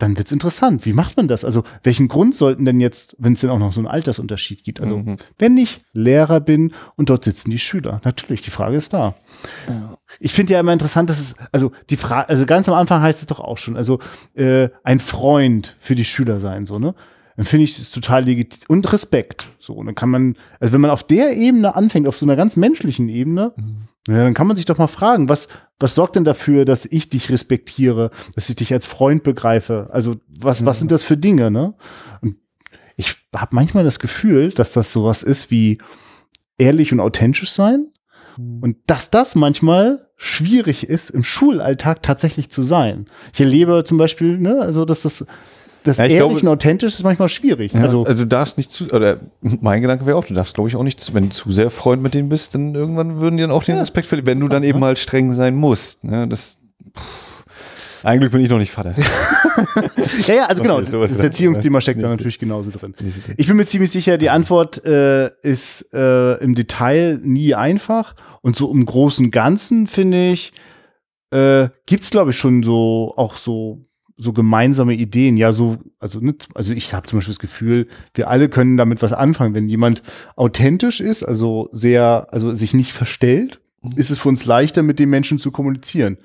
[0.00, 0.84] dann wird's interessant.
[0.86, 1.44] Wie macht man das?
[1.44, 4.80] Also, welchen Grund sollten denn jetzt, wenn es denn auch noch so einen Altersunterschied gibt?
[4.80, 5.16] Also, Mhm.
[5.38, 9.14] wenn ich Lehrer bin und dort sitzen die Schüler, natürlich, die Frage ist da.
[10.18, 13.20] Ich finde ja immer interessant, dass es, also die Frage, also ganz am Anfang heißt
[13.20, 14.00] es doch auch schon, also
[14.34, 16.94] äh, ein Freund für die Schüler sein, so, ne?
[17.36, 19.46] Dann finde ich es total legitim und Respekt.
[19.58, 22.36] So, und dann kann man, also wenn man auf der Ebene anfängt, auf so einer
[22.36, 23.52] ganz menschlichen Ebene,
[24.08, 25.48] ja, dann kann man sich doch mal fragen, was,
[25.78, 29.88] was sorgt denn dafür, dass ich dich respektiere, dass ich dich als Freund begreife?
[29.90, 31.74] Also, was, was sind das für Dinge, ne?
[32.20, 32.36] Und
[32.96, 35.78] ich habe manchmal das Gefühl, dass das sowas ist wie
[36.58, 37.88] ehrlich und authentisch sein.
[38.36, 43.06] Und dass das manchmal schwierig ist, im Schulalltag tatsächlich zu sein.
[43.34, 45.26] Ich erlebe zum Beispiel, ne, also dass das,
[45.84, 47.72] das Ja, ich ehrlich glaube- und authentisch ist manchmal schwierig.
[47.72, 49.18] Ja, also, also, du darfst nicht zu, oder
[49.60, 51.70] mein Gedanke wäre auch, du darfst glaube ich auch nicht, zu- wenn du zu sehr
[51.70, 54.48] Freund mit denen bist, dann irgendwann würden die dann auch den Respekt verlieren, wenn du
[54.48, 56.04] dann eben mal streng sein musst.
[56.04, 56.28] Ne?
[56.28, 56.58] Das,
[56.96, 58.94] pff, ein Glück bin ich noch nicht Vater.
[60.26, 61.18] ja, ja, also genau, das.
[61.18, 62.94] Erziehungsthema steckt da Nicht- natürlich genauso drin.
[63.36, 68.14] Ich bin mir ziemlich sicher, die Antwort äh, ist äh, im Detail nie einfach.
[68.42, 70.52] Und so im Großen und Ganzen, finde ich,
[71.30, 73.82] äh, gibt's glaube ich, schon so auch so
[74.20, 75.36] so gemeinsame Ideen.
[75.36, 79.02] Ja, so, also, ne, also ich habe zum Beispiel das Gefühl, wir alle können damit
[79.02, 79.54] was anfangen.
[79.54, 80.02] Wenn jemand
[80.36, 83.60] authentisch ist, also sehr, also sich nicht verstellt,
[83.96, 86.18] ist es für uns leichter, mit dem Menschen zu kommunizieren.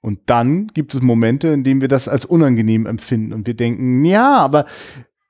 [0.00, 4.04] Und dann gibt es Momente, in denen wir das als unangenehm empfinden und wir denken,
[4.04, 4.66] ja, aber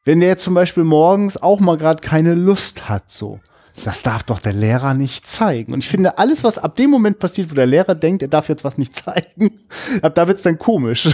[0.05, 3.41] wenn der jetzt zum Beispiel morgens auch mal gerade keine Lust hat, so,
[3.85, 5.73] das darf doch der Lehrer nicht zeigen.
[5.73, 8.49] Und ich finde, alles, was ab dem Moment passiert, wo der Lehrer denkt, er darf
[8.49, 9.61] jetzt was nicht zeigen,
[10.03, 11.11] ab da wird's dann komisch.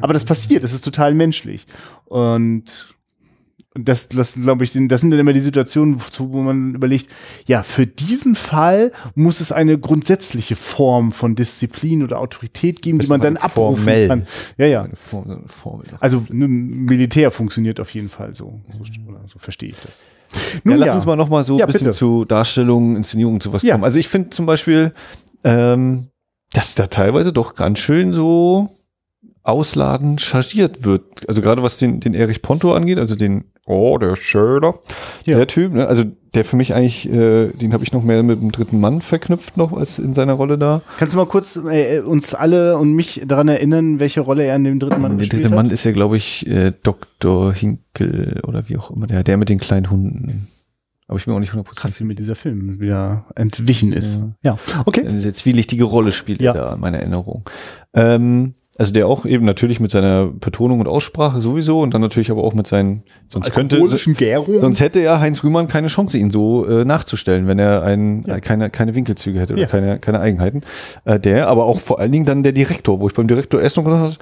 [0.00, 1.66] Aber das passiert, das ist total menschlich.
[2.06, 2.93] Und
[3.76, 7.08] und das, das glaube ich, sind, das sind dann immer die Situationen, wo man überlegt,
[7.46, 13.00] ja, für diesen Fall muss es eine grundsätzliche Form von Disziplin oder Autorität geben, die
[13.00, 14.08] Bist man dann abrufen formell.
[14.08, 14.26] kann.
[14.58, 14.88] Ja, ja.
[16.00, 18.60] Also Militär funktioniert auf jeden Fall so.
[18.72, 20.04] So, oder so verstehe ich das.
[20.64, 21.96] ja, lass uns mal noch mal so ein Ja, bisschen bitte.
[21.96, 23.72] zu Darstellung, Inszenierung und sowas Ja.
[23.74, 23.84] kommen.
[23.84, 24.92] Also ich finde zum Beispiel,
[25.42, 26.08] ähm,
[26.52, 28.68] dass da teilweise doch ganz schön so
[29.42, 31.28] ausladend chargiert wird.
[31.28, 34.74] Also gerade was den, den Erich Ponto angeht, also den, oh, der Schöler,
[35.24, 35.36] Ja.
[35.36, 35.86] der Typ, ne?
[35.86, 36.04] also
[36.34, 39.56] der für mich eigentlich, äh, den habe ich noch mehr mit dem dritten Mann verknüpft
[39.56, 40.82] noch als in seiner Rolle da.
[40.98, 44.64] Kannst du mal kurz äh, uns alle und mich daran erinnern, welche Rolle er in
[44.64, 45.56] dem dritten Mann der gespielt dritte hat?
[45.64, 47.52] Mann ist ja, glaube ich, äh, Dr.
[47.54, 50.48] Hinkel oder wie auch immer, der, der mit den kleinen Hunden.
[51.06, 54.20] Aber ich bin auch nicht 100% Krass, wie mir dieser Film wieder entwichen ist.
[54.42, 55.06] Ja, okay.
[55.06, 56.52] eine sehr zwielichtige Rolle spielt Ja.
[56.52, 57.44] er da in meiner Erinnerung.
[57.92, 62.30] Ähm, also der auch eben natürlich mit seiner Betonung und Aussprache sowieso und dann natürlich
[62.30, 63.76] aber auch mit seinen, sonst könnte,
[64.14, 64.58] Gärung.
[64.58, 68.40] sonst hätte ja Heinz Rühmann keine Chance, ihn so äh, nachzustellen, wenn er ein, äh,
[68.40, 69.68] keine, keine Winkelzüge hätte oder Ja.
[69.68, 70.62] keine, keine Eigenheiten.
[71.04, 73.76] Äh, der, aber auch vor allen Dingen dann der Direktor, wo ich beim Direktor erst
[73.76, 74.14] noch gedacht habe,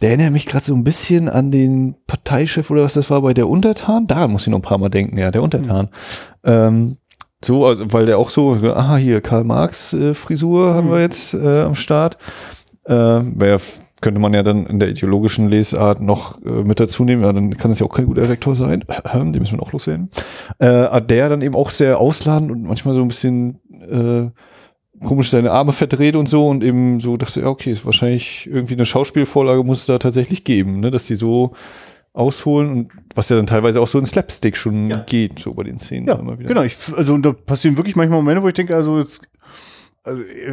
[0.00, 3.32] der erinnert mich gerade so ein bisschen an den Parteichef oder was das war bei
[3.32, 4.08] der Untertan.
[4.08, 5.88] Da muss ich noch ein paar Mal denken, ja, der Untertan.
[6.42, 6.96] Ähm,
[7.44, 11.32] so, also, weil der auch so, aha, hier Karl Marx äh, Frisur haben wir jetzt
[11.32, 12.18] äh, am Start.
[12.84, 13.60] Äh, wär,
[14.00, 17.56] könnte man ja dann in der ideologischen Lesart noch äh, mit dazu nehmen, ja, dann
[17.56, 18.84] kann das ja auch kein guter Rektor sein.
[19.14, 20.08] Den müssen wir auch loswerden.
[20.58, 24.30] Äh, der dann eben auch sehr ausladend und manchmal so ein bisschen äh,
[25.04, 28.74] komisch seine Arme verdreht und so und eben so dachte, ja, okay, ist wahrscheinlich irgendwie
[28.74, 31.52] eine Schauspielvorlage muss es da tatsächlich geben, ne, dass die so
[32.12, 34.96] ausholen und was ja dann teilweise auch so in Slapstick schon Ja.
[35.06, 36.48] geht, so bei den Szenen Ja, immer wieder.
[36.48, 36.62] genau.
[36.62, 39.26] Ich, also da passieren wirklich manchmal Momente, wo ich denke, also jetzt, äh,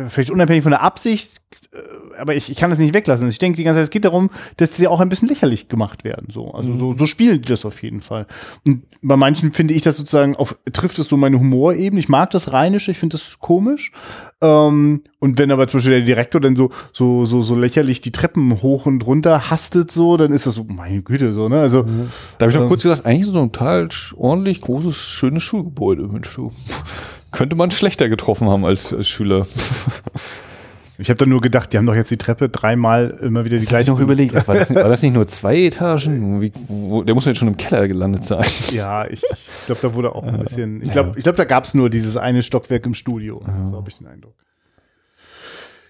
[0.09, 1.37] vielleicht unabhängig von der Absicht,
[1.71, 1.77] äh,
[2.19, 3.23] aber ich, ich kann das nicht weglassen.
[3.25, 5.69] Also Ich denke die ganze Zeit, es geht darum, dass sie auch ein bisschen lächerlich
[5.69, 6.27] gemacht werden.
[6.29, 8.27] So, also so, so spielen die das auf jeden Fall.
[8.65, 11.99] Und bei manchen finde ich das sozusagen auf trifft es so meine Humorebene.
[11.99, 13.91] Ich mag das Rheinische, ich finde das komisch.
[14.41, 18.11] Ähm, und wenn aber zum Beispiel der Direktor dann so so so so lächerlich die
[18.11, 21.61] Treppen hoch und runter hastet, so, dann ist das so meine Güte so ne.
[21.61, 21.83] Also
[22.37, 22.67] Da habe ich noch Ähm.
[22.67, 23.87] kurz gedacht, eigentlich ist so ein total
[24.17, 26.49] ordentlich großes, schönes Schulgebäude, Mensch, du.
[27.31, 29.45] Könnte man schlechter getroffen haben als, als Schüler.
[30.97, 33.65] ich habe dann nur gedacht, die haben doch jetzt die Treppe dreimal immer wieder die
[33.65, 34.33] Das hab ich gleiche noch überlegt.
[34.47, 36.41] War das, nicht, war das nicht nur zwei Etagen?
[36.41, 38.45] Wie, wo, der muss ja jetzt schon im Keller gelandet sein.
[38.71, 40.81] Ja, ich, ich glaube, da wurde auch ein bisschen.
[40.81, 43.41] Ich glaube, ich glaub, da gab es nur dieses eine Stockwerk im Studio.
[43.45, 44.33] So habe ich den Eindruck.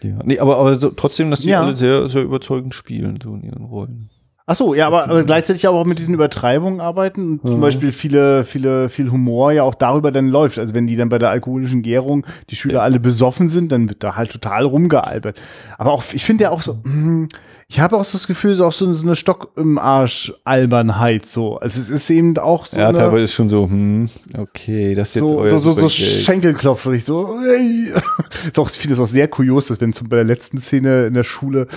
[0.04, 0.20] Ja.
[0.24, 1.62] Nee, aber, aber so, trotzdem, dass die Ja.
[1.62, 4.10] alle sehr, sehr überzeugend spielen, so in ihren Rollen.
[4.50, 8.46] Ach so, ja, aber, aber gleichzeitig auch mit diesen Übertreibungen arbeiten und zum Beispiel viele,
[8.46, 10.58] viele, viel Humor ja auch darüber dann läuft.
[10.58, 14.06] Also wenn die dann bei der alkoholischen Gärung die Schüler alle besoffen sind, dann wird
[14.06, 15.42] da halt total rumgealbert.
[15.78, 17.28] Aber auch, ich finde ja auch so, hm,
[17.70, 21.58] ich habe auch so das Gefühl, so auch so, eine Stock im Arsch Albernheit so.
[21.58, 25.16] Also es ist eben auch so ja, teilweise ist schon so, hm, okay, das ist
[25.16, 25.90] jetzt so, euer so, so, so.
[25.90, 27.38] Schenkelklopferig, so.
[27.46, 27.92] ey.
[28.48, 31.08] ist auch, ich finde es auch sehr kurios, dass wenn zum, bei der letzten Szene
[31.08, 31.68] in der Schule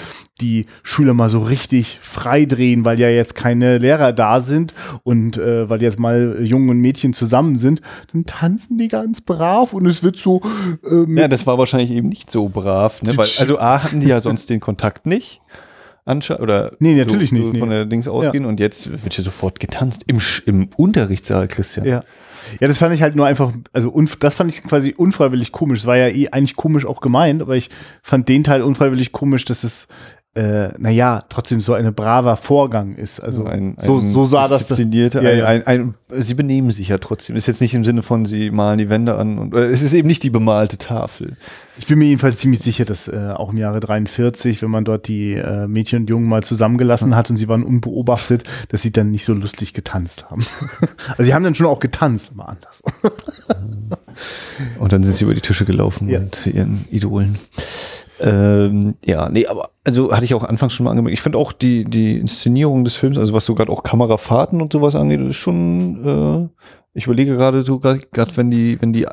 [0.40, 5.38] die Schüler mal so richtig frei drehen, weil ja jetzt keine Lehrer da sind und
[5.38, 7.82] äh, weil jetzt mal Jungen und Mädchen zusammen sind,
[8.12, 10.40] dann tanzen die ganz brav und es wird so
[10.88, 13.16] äh, mit Ja, das war wahrscheinlich eben nicht so brav, ne?
[13.16, 15.40] Weil, also A hatten die ja sonst den Kontakt nicht.
[16.10, 17.58] Ansche oder Nee, natürlich nicht, So nee.
[17.58, 21.86] von der Dings ausgehen und jetzt wird hier sofort getanzt im, im Unterrichtssaal, Christian.
[21.86, 22.04] Ja.
[22.58, 25.80] Ja, das fand ich halt nur einfach, also das fand ich quasi unfreiwillig komisch.
[25.80, 27.70] Es war ja eh eigentlich komisch auch gemeint, aber ich
[28.02, 29.88] fand den Teil unfreiwillig komisch, dass es,
[30.34, 33.18] äh, naja, trotzdem so ein braver Vorgang ist.
[33.18, 34.58] Also ein, so, ein so sah das.
[34.60, 35.46] disziplinierte, Ja, ja.
[35.46, 37.34] Ein, ein, ein, sie benehmen sich ja trotzdem.
[37.34, 39.92] Ist jetzt nicht im Sinne von, sie malen die Wände an und äh, es ist
[39.92, 41.36] eben nicht die bemalte Tafel.
[41.78, 45.08] Ich bin mir jedenfalls ziemlich sicher, dass äh, auch im Jahre 43, wenn man dort
[45.08, 49.10] die äh, Mädchen und Jungen mal zusammengelassen hat und sie waren unbeobachtet, dass sie dann
[49.10, 50.46] nicht so lustig getanzt haben.
[51.08, 52.82] also sie haben dann schon auch getanzt, aber anders.
[54.78, 56.18] Und dann sind sie über die Tische gelaufen Ja.
[56.20, 57.38] und zu ihren Idolen.
[58.20, 61.14] Ähm, ja, nee, aber also hatte ich auch anfangs schon mal angemerkt.
[61.14, 64.72] Ich finde auch die, die Inszenierung des Films, also was so gerade auch Kamerafahrten und
[64.72, 66.48] sowas angeht, ist schon, äh,
[66.92, 69.06] ich überlege gerade so, gerade wenn die, wenn die,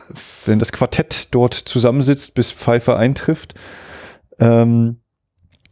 [0.45, 3.53] wenn das Quartett dort zusammensitzt, bis Pfeiffer eintrifft,
[4.39, 4.97] ähm,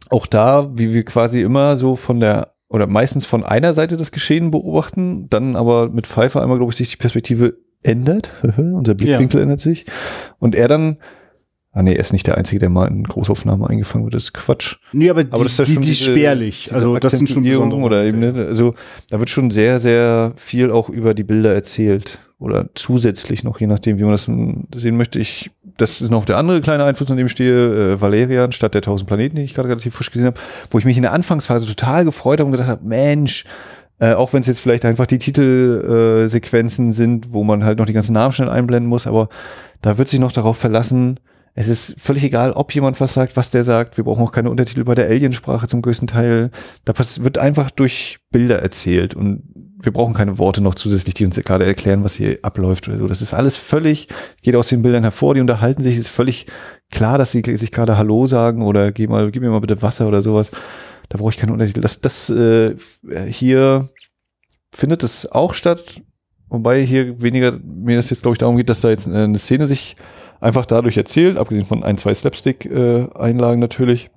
[0.08, 4.12] auch da, wie wir quasi immer so von der, oder meistens von einer Seite das
[4.12, 8.30] Geschehen beobachten, dann aber mit Pfeiffer einmal, glaube ich, sich die Perspektive ändert.
[8.56, 9.86] Unser Blickwinkel ändert sich.
[10.38, 10.98] Und er dann,
[11.76, 14.32] ah nee, er ist nicht der Einzige, der mal in Großaufnahme eingefangen wird, das ist
[14.34, 14.76] Quatsch.
[14.92, 16.72] Nee, aber, Aber das ist die, schon die diese- spärlich.
[16.72, 18.74] Also das sind schon besondere oder eben, ne, also
[19.10, 23.66] da wird schon sehr, sehr viel auch über die Bilder erzählt oder zusätzlich noch, je
[23.66, 25.18] nachdem, wie man das sehen möchte.
[25.18, 28.72] Ich, das ist noch der andere kleine Einfluss, an dem ich stehe, äh, Valerian, Stadt
[28.74, 31.12] der tausend Planeten, die ich gerade relativ frisch gesehen habe, wo ich mich in der
[31.12, 33.44] Anfangsphase total gefreut habe und gedacht habe, Mensch,
[33.98, 37.86] äh, auch wenn es jetzt vielleicht einfach die Titelsequenzen äh, sind, wo man halt noch
[37.86, 39.28] die ganzen Namen schnell einblenden muss, aber
[39.82, 41.18] da wird sich noch darauf verlassen,
[41.58, 43.96] es ist völlig egal, ob jemand was sagt, was der sagt.
[43.96, 46.50] Wir brauchen auch keine Untertitel bei der Aliensprache zum größten Teil.
[46.84, 49.42] Da wird einfach durch Bilder erzählt und
[49.80, 53.08] wir brauchen keine Worte noch zusätzlich, die uns gerade erklären, was hier abläuft oder so.
[53.08, 54.08] Das ist alles völlig,
[54.42, 56.46] geht aus den Bildern hervor, die unterhalten sich, ist völlig
[56.92, 60.06] klar, dass sie sich gerade Hallo sagen oder gib mal, gib mir mal bitte Wasser
[60.06, 60.50] oder sowas.
[61.08, 61.80] Da brauche ich keine Untertitel.
[61.80, 62.76] Das, das äh,
[63.28, 63.88] hier
[64.72, 66.02] findet es auch statt,
[66.48, 69.66] wobei hier weniger, mir das jetzt glaube ich darum geht, dass da jetzt eine Szene
[69.66, 69.96] sich
[70.40, 74.10] einfach dadurch erzählt, abgesehen von ein, zwei Slapstick-Einlagen äh, natürlich,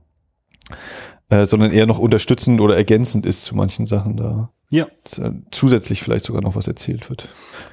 [1.30, 4.52] äh, sondern eher noch unterstützend oder ergänzend ist zu manchen Sachen da.
[4.70, 4.88] Ja.
[5.18, 7.28] Äh, zusätzlich vielleicht sogar noch was erzählt wird.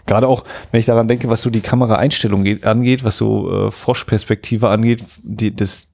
[0.07, 3.71] Gerade auch, wenn ich daran denke, was so die Kameraeinstellung geht, angeht, was so äh,
[3.71, 5.89] Froschperspektive angeht, die, das,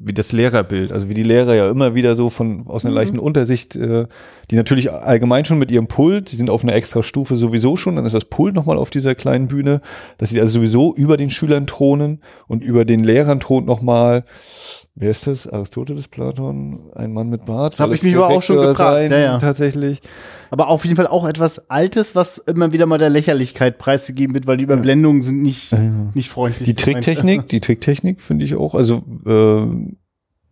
[0.00, 2.98] wie das Lehrerbild, also wie die Lehrer ja immer wieder so von aus einer mhm.
[2.98, 4.06] leichten Untersicht, äh,
[4.50, 7.94] die natürlich allgemein schon mit ihrem Pult, sie sind auf einer extra Stufe sowieso schon,
[7.96, 9.80] dann ist das Pult nochmal auf dieser kleinen Bühne,
[10.18, 14.24] dass sie also sowieso über den Schülern thronen und über den Lehrern thront nochmal
[14.96, 15.48] Wer ist das?
[15.48, 17.80] Aristoteles, Platon, ein Mann mit Bart?
[17.80, 19.10] Habe ich mich aber auch schon gefragt.
[19.10, 19.38] Ja, ja.
[19.38, 20.00] Tatsächlich.
[20.50, 24.46] Aber auf jeden Fall auch etwas Altes, was immer wieder mal der Lächerlichkeit preisgegeben wird,
[24.46, 26.12] weil die Überblendungen sind nicht, ja.
[26.14, 26.66] nicht freundlich.
[26.68, 29.94] Die Tricktechnik, die Tricktechnik finde ich auch, also äh,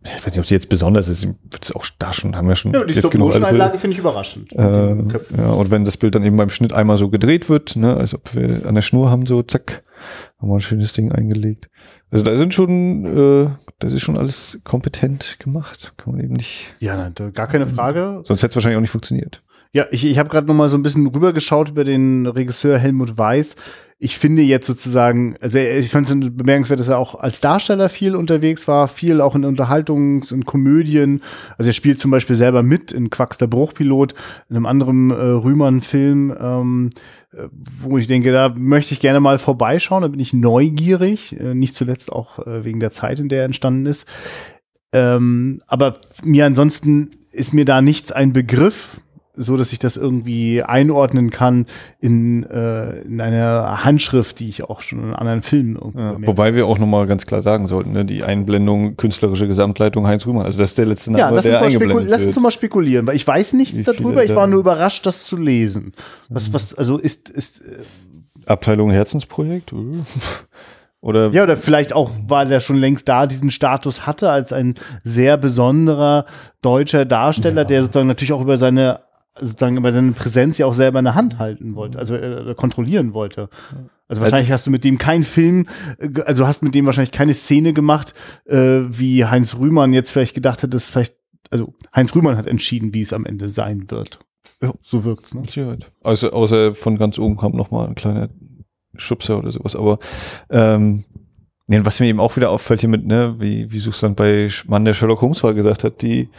[0.05, 2.55] ich weiß nicht, ob sie jetzt besonders ist, wird es auch da schon, haben wir
[2.55, 2.73] schon.
[2.73, 4.51] Ja, die Stop-Motion-Einlage finde ich überraschend.
[4.53, 4.95] Äh,
[5.37, 8.13] ja, und wenn das Bild dann eben beim Schnitt einmal so gedreht wird, ne, als
[8.13, 9.83] ob wir an der Schnur haben, so zack,
[10.39, 11.69] haben wir ein schönes Ding eingelegt.
[12.11, 13.49] Also da sind schon, äh,
[13.79, 15.93] das ist schon alles kompetent gemacht.
[15.97, 16.73] Kann man eben nicht.
[16.79, 18.21] Ja, gar keine Frage.
[18.25, 19.42] Sonst hätte es wahrscheinlich auch nicht funktioniert.
[19.75, 23.17] Ja, ich, ich habe gerade noch mal so ein bisschen rübergeschaut über den Regisseur Helmut
[23.17, 23.55] Weiß.
[23.97, 28.15] Ich finde jetzt sozusagen, also ich fand es bemerkenswert, dass er auch als Darsteller viel
[28.15, 31.23] unterwegs war, viel auch in Unterhaltungs- und Komödien.
[31.57, 34.13] Also er spielt zum Beispiel selber mit in Quacks der Bruchpilot,
[34.47, 36.35] in einem anderen äh, Rühmann-Film.
[36.39, 36.89] Ähm,
[37.31, 37.47] äh,
[37.81, 41.73] wo ich denke, da möchte ich gerne mal vorbeischauen, da bin ich neugierig, äh, nicht
[41.73, 44.05] zuletzt auch äh, wegen der Zeit, in der er entstanden ist.
[44.91, 45.93] Ähm, aber
[46.23, 49.01] mir ansonsten ist mir da nichts ein Begriff
[49.35, 51.65] so, dass ich das irgendwie einordnen kann
[51.99, 56.67] in, äh, in einer Handschrift, die ich auch schon in anderen Filmen ja, Wobei wir
[56.67, 60.45] auch nochmal ganz klar sagen sollten, ne, die Einblendung künstlerische Gesamtleitung Heinz Rühmann.
[60.45, 63.15] Also das ist der letzte Name, ja, lass der eingeblendet lass uns mal spekulieren, weil
[63.15, 64.23] ich weiß nichts Wie darüber.
[64.23, 65.93] Ich war nur überrascht, das zu lesen.
[66.29, 67.79] Was, was, also ist, ist äh,
[68.45, 69.73] Abteilung Herzensprojekt?
[71.01, 74.75] Oder ja, oder vielleicht auch, weil er schon längst da diesen Status hatte als ein
[75.03, 76.25] sehr besonderer
[76.61, 77.67] deutscher Darsteller, ja.
[77.67, 79.01] der sozusagen natürlich auch über seine
[79.39, 83.13] sozusagen über seine Präsenz ja auch selber in der Hand halten wollte, also äh, kontrollieren
[83.13, 83.49] wollte.
[84.07, 85.67] Also wahrscheinlich hast du mit dem keinen Film,
[85.97, 88.13] äh, also hast mit dem wahrscheinlich keine Szene gemacht,
[88.45, 91.15] äh, wie Heinz Rühmann jetzt vielleicht gedacht hat, dass vielleicht,
[91.49, 94.19] also Heinz Rühmann hat entschieden, wie es am Ende sein wird.
[94.61, 94.73] Ja.
[94.83, 95.41] So wirkt's, ne?
[96.03, 98.29] Also außer von ganz oben kam noch mal ein kleiner
[98.95, 99.97] Schubser oder sowas, aber
[100.49, 101.03] ähm,
[101.67, 104.93] was mir eben auch wieder auffällt hier mit, ne, wie, wie Suchsland bei Mann, der
[104.93, 106.29] Sherlock Holmes war, gesagt hat, die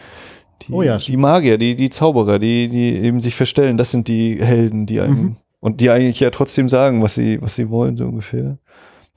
[0.63, 0.99] die, oh ja.
[0.99, 5.01] die Magier, die, die Zauberer, die, die eben sich verstellen, das sind die Helden, die
[5.01, 5.37] einem, mhm.
[5.61, 8.59] und die eigentlich ja trotzdem sagen, was sie, was sie wollen, so ungefähr.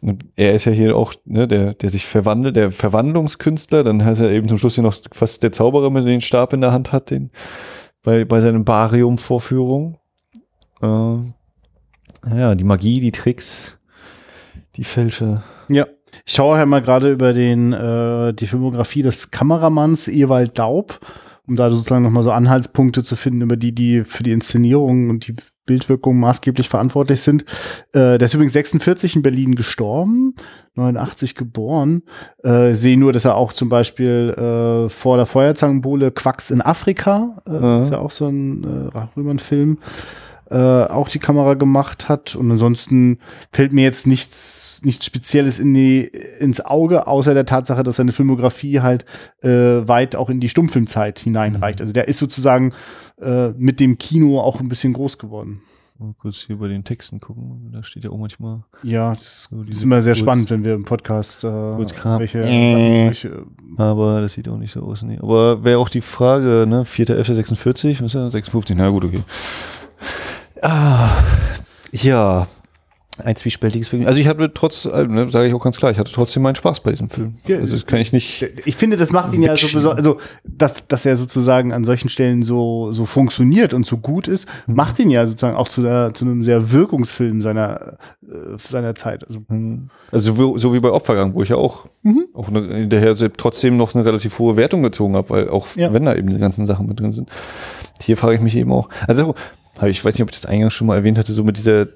[0.04, 4.22] Und er ist ja hier auch, ne, der, der sich verwandelt, der Verwandlungstkünstler, dann heißt
[4.22, 6.92] er eben zum Schluss hier noch fast der Zauberer mit den Stab in der Hand
[6.92, 7.32] hat, den,
[8.04, 9.98] bei, bei seinen Barium-Vorführungen.
[10.82, 11.18] Äh,
[12.36, 13.80] ja, die Magie, die Tricks,
[14.76, 15.44] die Fälscher.
[15.70, 15.88] Ja.
[16.26, 21.00] Ich schaue halt mal gerade über den, äh, die Filmografie des Kameramanns Ewald Daub
[21.48, 25.28] um da sozusagen nochmal so Anhaltspunkte zu finden, über die, die für die Inszenierung und
[25.28, 25.36] die
[25.66, 27.44] Bildwirkung maßgeblich verantwortlich sind.
[27.92, 30.36] Äh, der ist übrigens 46 in Berlin gestorben,
[30.76, 32.04] 89 geboren.
[32.44, 37.42] Äh, sehe nur, dass er auch zum Beispiel äh, vor der Feuerzangenbowle Quacks in Afrika,
[37.48, 37.82] äh, ja.
[37.82, 39.78] ist ja auch so ein äh, Römern-Film,
[40.50, 42.36] äh, auch die Kamera gemacht hat.
[42.36, 43.20] Und ansonsten
[43.52, 48.14] fällt mir jetzt nichts, nichts Spezielles in die, ins Auge, außer der Tatsache, dass seine
[48.14, 49.06] Filmografie halt
[49.42, 51.80] äh, weit auch in die Stummfilmzeit hineinreicht.
[51.80, 51.84] Mhm.
[51.84, 52.74] Also der ist sozusagen
[53.22, 55.62] äh, mit dem Kino auch ein bisschen groß geworden.
[56.00, 57.72] Mal kurz hier bei den Texten gucken.
[57.74, 58.62] Da steht ja auch manchmal.
[58.84, 63.46] Ja, das, so ist immer sehr spannend, wenn wir im Podcast äh, welche, äh, welche,
[63.78, 65.02] Aber das sieht auch nicht so aus.
[65.02, 65.18] Nee.
[65.20, 66.84] Aber wäre auch die Frage, ne?
[66.84, 68.34] 4.11.46, was ist das?
[68.34, 69.24] 56, na gut, okay.
[70.62, 71.10] Ah,
[71.92, 72.48] ja,
[73.24, 74.06] ein zwiespältiges Film.
[74.06, 76.56] Also ich hatte trotz, äh, ne, sage ich auch ganz klar, ich hatte trotzdem meinen
[76.56, 77.34] Spaß bei diesem Film.
[77.50, 78.46] Also das kann ich nicht.
[78.66, 82.10] Ich finde, das macht ihn ja so besonders, also dass, dass er sozusagen an solchen
[82.10, 84.76] Stellen so so funktioniert und so gut ist, mhm.
[84.76, 89.26] macht ihn ja sozusagen auch zu, der, zu einem sehr Wirkungsfilm seiner äh, seiner Zeit.
[89.28, 89.90] Also, mhm.
[90.12, 92.26] also so, so, wie bei Opfergang, wo ich ja auch mhm.
[92.34, 95.92] auch eine, hinterher trotzdem noch eine relativ hohe Wertung gezogen habe, weil auch ja.
[95.92, 97.30] wenn da eben die ganzen Sachen mit drin sind.
[98.00, 98.90] Hier frage ich mich eben auch.
[99.08, 99.34] Also
[99.80, 101.88] habe ich weiß nicht, ob ich das eingangs schon mal erwähnt hatte, so mit dieser,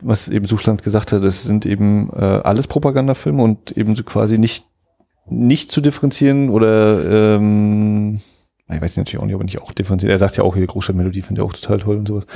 [0.00, 4.38] was eben Suchland gesagt hat, das sind eben äh, alles Propagandafilme und eben so quasi
[4.38, 4.66] nicht,
[5.26, 8.20] nicht zu differenzieren oder ähm,
[8.70, 10.12] ich weiß natürlich auch nicht, ob er nicht auch differenziert.
[10.12, 12.26] Er sagt ja auch, hier Großstadtmelodie findet er auch total toll und sowas.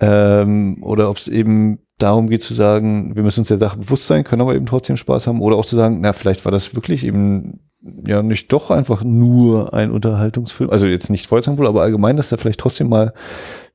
[0.00, 4.06] Ähm, oder ob es eben darum geht zu sagen, wir müssen uns der Sache bewusst
[4.06, 5.40] sein, können aber eben trotzdem Spaß haben.
[5.40, 7.60] Oder auch zu sagen, na, vielleicht war das wirklich eben
[8.06, 12.36] ja nicht doch einfach nur ein Unterhaltungsfilm, also jetzt nicht Feuerzangenbowle, aber allgemein, dass da
[12.36, 13.12] vielleicht trotzdem mal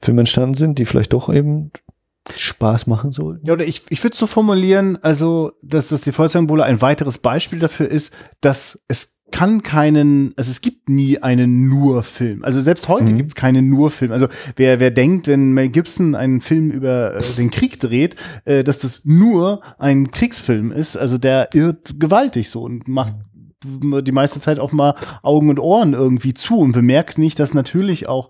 [0.01, 1.72] Filme entstanden sind, die vielleicht doch eben
[2.36, 3.45] Spaß machen sollten.
[3.45, 7.18] Ja, oder ich, ich würde es so formulieren, also, dass, dass die Feuerzangenbowle ein weiteres
[7.18, 12.45] Beispiel dafür ist, dass es kann keinen, also es gibt nie einen Nur-Film.
[12.45, 13.18] Also selbst heute mhm.
[13.18, 14.12] gibt es keinen Nur-Film.
[14.12, 18.64] Also wer, wer denkt, wenn Mel Gibson einen Film über äh, den Krieg dreht, äh,
[18.64, 23.16] dass das nur ein Kriegsfilm ist, also der irrt gewaltig so und macht
[23.64, 28.08] die meiste Zeit auch mal Augen und Ohren irgendwie zu und bemerkt nicht, dass natürlich
[28.08, 28.30] auch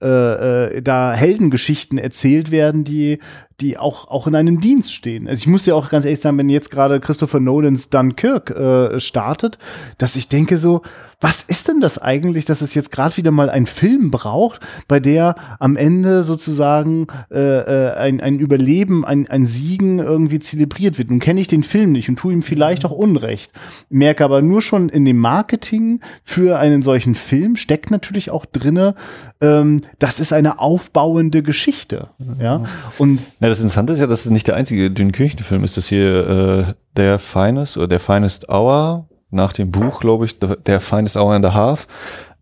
[0.00, 3.18] äh, äh, da Heldengeschichten erzählt werden, die
[3.60, 5.26] die auch, auch in einem Dienst stehen.
[5.26, 9.00] Also ich muss ja auch ganz ehrlich sagen, wenn jetzt gerade Christopher Nolans Dunkirk äh,
[9.00, 9.58] startet,
[9.98, 10.82] dass ich denke so,
[11.20, 15.00] was ist denn das eigentlich, dass es jetzt gerade wieder mal einen Film braucht, bei
[15.00, 21.10] der am Ende sozusagen äh, äh, ein, ein Überleben, ein, ein Siegen irgendwie zelebriert wird.
[21.10, 23.50] Nun kenne ich den Film nicht und tue ihm vielleicht auch Unrecht.
[23.88, 28.94] Merke aber nur schon in dem Marketing für einen solchen Film steckt natürlich auch drinne,
[29.40, 32.10] ähm, das ist eine aufbauende Geschichte.
[32.40, 32.64] Ja.
[32.98, 36.28] Und ja, das Interessante ist ja, dass es nicht der einzige Dünkirchen-Film ist, das hier
[36.68, 41.32] äh, der Finest oder der Finest Hour nach dem Buch, glaube ich, der Finest Hour
[41.32, 41.86] and a Half.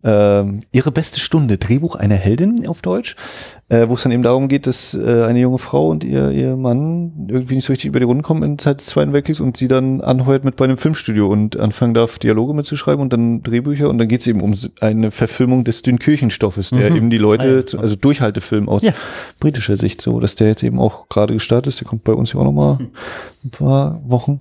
[0.03, 3.15] Ähm, ihre beste Stunde, Drehbuch einer Heldin auf Deutsch,
[3.67, 6.55] äh, wo es dann eben darum geht, dass äh, eine junge Frau und ihr, ihr
[6.55, 9.39] Mann irgendwie nicht so richtig über die Runden kommen in der Zeit des Zweiten Weltkriegs
[9.39, 13.41] und sie dann anheuert mit bei einem Filmstudio und anfangen darf, Dialoge mitzuschreiben und dann
[13.41, 16.95] Drehbücher und dann geht es eben um eine Verfilmung des Dünkirchenstoffes, der mhm.
[16.95, 18.93] eben die Leute, ah, ja, also Durchhaltefilm aus ja.
[19.39, 22.33] britischer Sicht so, dass der jetzt eben auch gerade gestartet ist, der kommt bei uns
[22.33, 22.89] ja auch nochmal hm.
[23.45, 24.39] ein paar Wochen.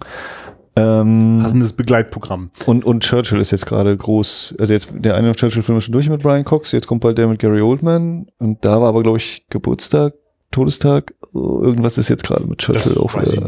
[0.77, 2.51] Ähm, Passendes Begleitprogramm.
[2.67, 4.57] Und, und Churchill ist jetzt gerade groß.
[4.59, 7.29] Also jetzt der eine Churchill-Film ist schon durch mit Brian Cox, jetzt kommt bald der
[7.29, 8.27] mit Gary Oldman.
[8.39, 10.15] Und da war aber, glaube ich, Geburtstag,
[10.57, 11.13] Todestag.
[11.35, 13.13] Irgendwas ist jetzt gerade mit Churchill das auch.
[13.13, 13.41] Weiß ich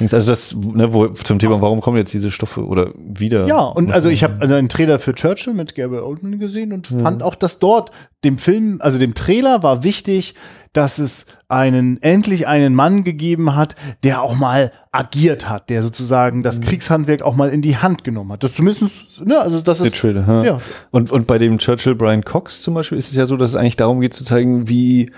[0.00, 3.46] nicht, also das, ne, wo, zum Thema, warum kommen jetzt diese Stoffe oder wieder?
[3.46, 6.90] Ja, und also ich habe also einen Trailer für Churchill mit Gary Oldman gesehen und
[6.90, 6.98] ja.
[6.98, 7.90] fand auch, dass dort
[8.22, 10.34] dem Film, also dem Trailer war wichtig,
[10.74, 16.42] dass es einen, endlich einen Mann gegeben hat, der auch mal agiert hat, der sozusagen
[16.42, 16.64] das mhm.
[16.64, 18.44] Kriegshandwerk auch mal in die Hand genommen hat.
[18.44, 18.82] Das zumindest,
[19.24, 19.96] ne, also das ist.
[19.96, 20.58] Trailer, ja.
[20.90, 23.56] Und, und bei dem Churchill Brian Cox zum Beispiel ist es ja so, dass es
[23.56, 25.10] eigentlich darum geht zu zeigen, wie,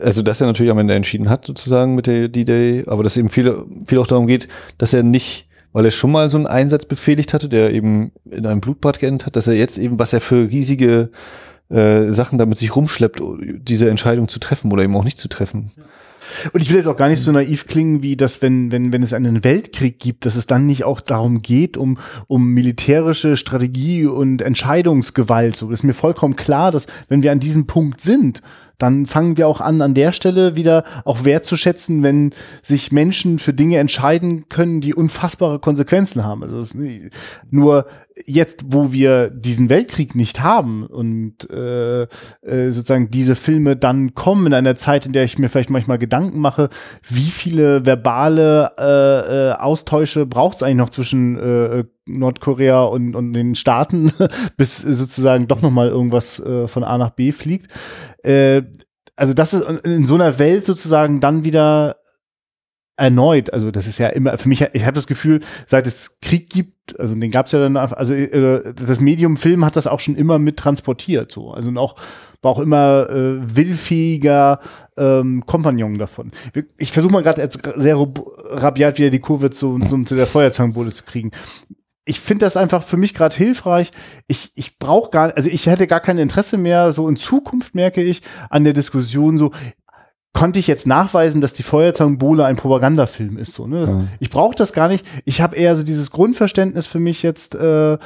[0.00, 3.28] also dass er natürlich am Ende entschieden hat, sozusagen mit der D-Day, aber dass eben
[3.28, 6.84] viel, viel auch darum geht, dass er nicht, weil er schon mal so einen Einsatz
[6.84, 10.20] befehligt hatte, der eben in einem Blutbad geendet hat, dass er jetzt eben, was er
[10.20, 11.10] für riesige
[11.68, 15.70] äh, Sachen damit sich rumschleppt, diese Entscheidung zu treffen oder eben auch nicht zu treffen.
[16.52, 19.02] Und ich will jetzt auch gar nicht so naiv klingen, wie das, wenn, wenn, wenn
[19.02, 24.06] es einen Weltkrieg gibt, dass es dann nicht auch darum geht, um, um militärische Strategie
[24.06, 25.56] und Entscheidungsgewalt.
[25.56, 28.42] So, ist mir vollkommen klar, dass wenn wir an diesem Punkt sind,
[28.78, 33.54] dann fangen wir auch an, an der Stelle wieder auch wertzuschätzen, wenn sich Menschen für
[33.54, 36.42] Dinge entscheiden können, die unfassbare Konsequenzen haben.
[36.42, 36.62] Also
[37.50, 37.86] nur
[38.24, 44.46] jetzt, wo wir diesen Weltkrieg nicht haben und äh, äh, sozusagen diese Filme dann kommen
[44.46, 46.70] in einer Zeit, in der ich mir vielleicht manchmal Gedanken mache,
[47.02, 53.34] wie viele verbale äh, äh, Austausche braucht es eigentlich noch zwischen äh, Nordkorea und, und
[53.34, 54.12] den Staaten,
[54.56, 57.68] bis sozusagen doch noch mal irgendwas äh, von A nach B fliegt.
[58.22, 58.62] Äh,
[59.14, 61.96] also das ist in so einer Welt sozusagen dann wieder
[62.96, 66.48] erneut, also das ist ja immer, für mich, ich habe das Gefühl, seit es Krieg
[66.48, 70.00] gibt, also den gab es ja dann, also äh, das Medium Film hat das auch
[70.00, 71.96] schon immer mit transportiert, so, also auch
[72.42, 74.60] war auch immer äh, willfähiger
[74.96, 76.30] ähm, Kompagnon davon.
[76.78, 80.92] Ich versuche mal gerade jetzt sehr rabiat wieder die Kurve zu, zu, zu der Feuerzangenbowle
[80.92, 81.32] zu kriegen.
[82.04, 83.90] Ich finde das einfach für mich gerade hilfreich.
[84.28, 88.02] Ich, ich brauche gar, also ich hätte gar kein Interesse mehr, so in Zukunft merke
[88.02, 89.50] ich, an der Diskussion so,
[90.36, 93.54] konnte ich jetzt nachweisen, dass die Feuerzangenbowle ein Propagandafilm ist.
[93.54, 93.80] So, ne?
[93.80, 94.04] Das, ja.
[94.20, 95.06] Ich brauche das gar nicht.
[95.24, 97.98] Ich habe eher so dieses Grundverständnis für mich jetzt äh, äh,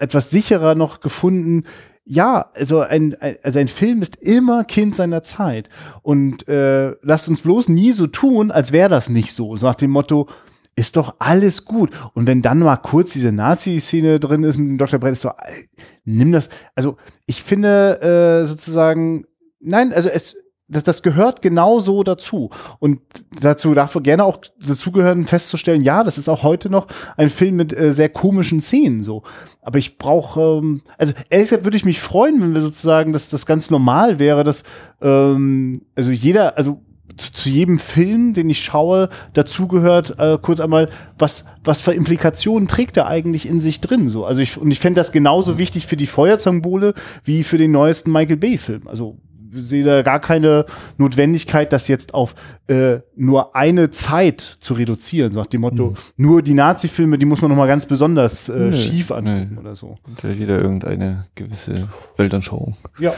[0.00, 1.62] etwas sicherer noch gefunden.
[2.04, 5.68] Ja, also ein, also ein Film ist immer Kind seiner Zeit.
[6.02, 9.54] Und äh, lasst uns bloß nie so tun, als wäre das nicht so.
[9.54, 10.28] So nach dem Motto,
[10.74, 11.90] ist doch alles gut.
[12.14, 14.98] Und wenn dann mal kurz diese Nazi-Szene drin ist mit dem Dr.
[14.98, 15.30] Brett, ist so,
[16.04, 16.48] nimm das.
[16.74, 16.96] Also
[17.26, 18.00] ich finde
[18.42, 19.26] äh, sozusagen,
[19.60, 20.34] nein, also es,
[20.72, 22.50] das, das gehört genauso dazu.
[22.78, 23.00] Und
[23.40, 27.72] dazu darf gerne auch dazugehören, festzustellen, ja, das ist auch heute noch ein Film mit
[27.72, 29.22] äh, sehr komischen Szenen so.
[29.60, 33.46] Aber ich brauche, ähm, also ehrlich würde ich mich freuen, wenn wir sozusagen, dass das
[33.46, 34.64] ganz normal wäre, dass
[35.00, 36.80] ähm, also jeder, also
[37.16, 42.68] zu, zu jedem Film, den ich schaue, dazugehört äh, kurz einmal, was, was für Implikationen
[42.68, 44.08] trägt er eigentlich in sich drin?
[44.08, 46.94] So, also ich, und ich fände das genauso wichtig für die Feuerzangenbowle
[47.24, 48.88] wie für den neuesten Michael Bay-Film.
[48.88, 49.18] Also
[49.52, 50.66] sehe da gar keine
[50.98, 52.34] Notwendigkeit, das jetzt auf
[52.68, 55.32] äh, nur eine Zeit zu reduzieren.
[55.32, 55.96] So nach dem Motto, Mhm.
[56.16, 59.60] nur die Nazi-Filme, die muss man noch mal ganz besonders äh, Nö, schief angucken nö.
[59.60, 59.94] oder so.
[60.06, 62.74] Und hat jeder irgendeine gewisse Weltanschauung.
[62.98, 63.12] Ja.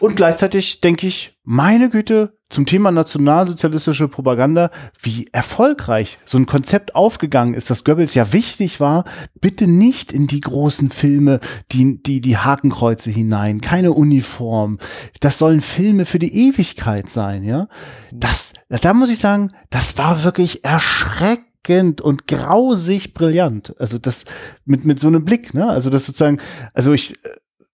[0.00, 6.94] Und gleichzeitig denke ich, meine Güte, zum Thema nationalsozialistische Propaganda, wie erfolgreich so ein Konzept
[6.94, 9.04] aufgegangen ist, dass Goebbels ja wichtig war,
[9.40, 11.40] bitte nicht in die großen Filme,
[11.72, 14.78] die, die, die Hakenkreuze hinein, keine Uniform.
[15.20, 17.68] Das sollen Filme für die Ewigkeit sein, ja.
[18.12, 23.74] Das, da muss ich sagen, das war wirklich erschreckend und grausig brillant.
[23.78, 24.26] Also das
[24.66, 25.68] mit, mit so einem Blick, ne?
[25.68, 26.38] Also das sozusagen,
[26.74, 27.14] also ich,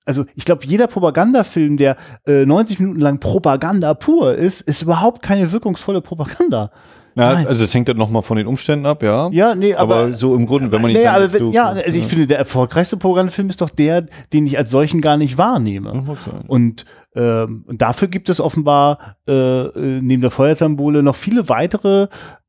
[0.09, 1.97] also ich glaube, jeder Propagandafilm, der
[2.27, 6.71] äh, 90 Minuten lang Propaganda pur ist, ist überhaupt keine wirkungsvolle Propaganda.
[7.15, 7.47] Ja, Nein.
[7.47, 9.29] also es hängt dann nochmal von den Umständen ab, ja.
[9.33, 11.69] Ja, nee, aber, aber, so im Grunde, wenn man nicht nee, aber jetzt wenn, ja,
[11.69, 15.37] also ich finde, der erfolgreichste Propagandafilm ist doch der, den ich als solchen gar nicht
[15.37, 16.01] wahrnehme.
[16.47, 22.07] Und ähm, dafür gibt es offenbar äh, äh, neben der Feuerzangenbowle noch viele weitere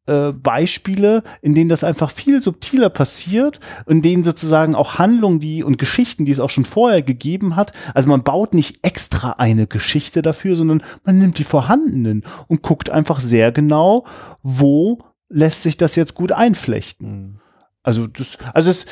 [0.09, 5.63] äh, Beispiele, in denen das einfach viel subtiler passiert, in denen sozusagen auch Handlungen, die
[5.63, 9.67] und Geschichten, die es auch schon vorher gegeben hat, also man baut nicht extra eine
[9.67, 14.05] Geschichte dafür, sondern man nimmt die vorhandenen und guckt einfach sehr genau,
[14.41, 17.09] wo lässt sich das jetzt gut einflechten.
[17.09, 17.39] Mhm.
[17.83, 18.85] Also das, also es,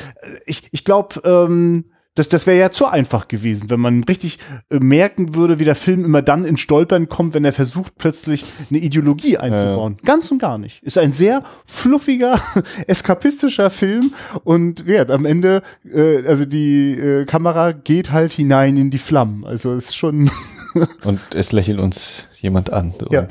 [0.46, 1.86] ich, ich glaube, ähm,
[2.18, 4.40] das, das wäre ja zu einfach gewesen, wenn man richtig
[4.70, 8.44] äh, merken würde, wie der Film immer dann in Stolpern kommt, wenn er versucht, plötzlich
[8.70, 9.98] eine Ideologie einzubauen.
[10.04, 10.82] Ganz und gar nicht.
[10.82, 12.40] Ist ein sehr fluffiger,
[12.88, 14.12] eskapistischer Film
[14.42, 15.12] und wert.
[15.12, 19.44] Am Ende, äh, also die äh, Kamera geht halt hinein in die Flammen.
[19.44, 20.30] Also ist schon.
[21.04, 22.92] Und es lächelt uns jemand an.
[22.92, 23.26] So Ja.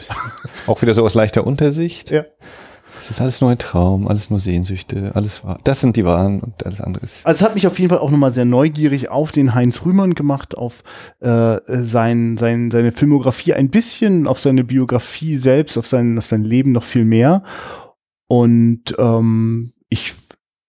[0.65, 2.09] Auch wieder so aus leichter Untersicht.
[2.09, 2.25] ja.
[2.97, 5.57] Es ist alles nur ein Traum, alles nur Sehnsüchte, alles wahr.
[5.63, 7.25] Das sind die Wahren und alles andere ist.
[7.25, 10.13] Also es hat mich auf jeden Fall auch nochmal sehr neugierig auf den Heinz Rühmann
[10.15, 10.83] gemacht, auf
[11.19, 16.43] äh, sein, sein, seine Filmografie ein bisschen, auf seine Biografie selbst, auf sein, auf sein
[16.43, 17.43] Leben noch viel mehr.
[18.27, 20.13] Und ähm, ich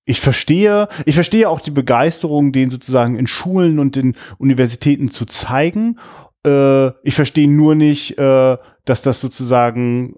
[0.08, 5.26] ich verstehe, ich verstehe auch die Begeisterung, den sozusagen in Schulen und in Universitäten zu
[5.26, 5.98] zeigen.
[6.46, 8.56] Äh, ich verstehe nur nicht, äh,
[8.86, 10.16] dass das sozusagen,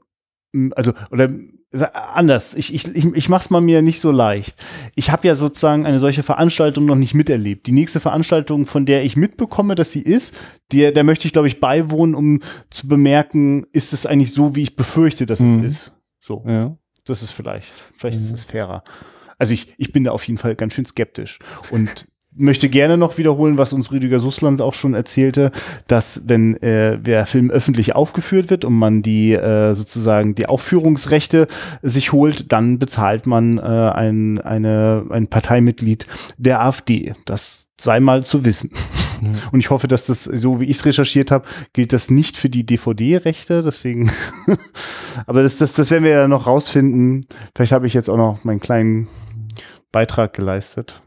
[0.76, 1.28] also, oder
[1.72, 4.56] anders, ich, ich, ich, ich mach's mal mir nicht so leicht.
[4.96, 7.66] Ich habe ja sozusagen eine solche Veranstaltung noch nicht miterlebt.
[7.66, 10.34] Die nächste Veranstaltung, von der ich mitbekomme, dass sie ist,
[10.72, 12.40] der, der möchte ich, glaube ich, beiwohnen, um
[12.70, 15.64] zu bemerken, ist es eigentlich so, wie ich befürchte, dass Mhm.
[15.64, 15.92] es ist.
[16.18, 16.44] So.
[16.46, 16.76] Ja.
[17.04, 18.24] Das ist vielleicht, vielleicht Mhm.
[18.24, 18.82] ist es fairer.
[19.38, 21.38] Also ich, ich bin da auf jeden Fall ganz schön skeptisch
[21.70, 25.50] und möchte gerne noch wiederholen, was uns Rüdiger Sussland auch schon erzählte,
[25.86, 31.48] dass wenn äh, der Film öffentlich aufgeführt wird und man die äh, sozusagen die Aufführungsrechte
[31.82, 36.06] sich holt, dann bezahlt man äh, ein, eine, ein Parteimitglied
[36.38, 37.14] der AfD.
[37.24, 38.70] Das sei mal zu wissen.
[39.52, 42.48] Und ich hoffe, dass das, so wie ich es recherchiert habe, gilt das nicht für
[42.48, 43.62] die DVD-Rechte.
[43.62, 44.10] Deswegen,
[45.26, 47.26] aber das, das, das werden wir ja noch rausfinden.
[47.54, 49.08] Vielleicht habe ich jetzt auch noch meinen kleinen
[49.92, 51.02] Beitrag geleistet.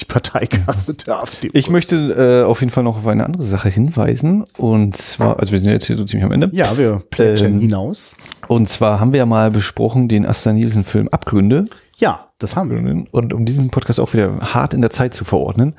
[0.00, 1.50] Die Parteikasse der AfD.
[1.52, 4.44] Ich möchte äh, auf jeden Fall noch auf eine andere Sache hinweisen.
[4.56, 6.50] Und zwar, also wir sind jetzt hier so ziemlich am Ende.
[6.52, 8.16] Ja, wir plätschern Ähm, hinaus.
[8.46, 11.66] Und zwar haben wir ja mal besprochen den Asta Nielsen-Film Abgründe.
[11.98, 13.04] Ja, das haben wir.
[13.10, 15.74] Und um diesen Podcast auch wieder hart in der Zeit zu verordnen,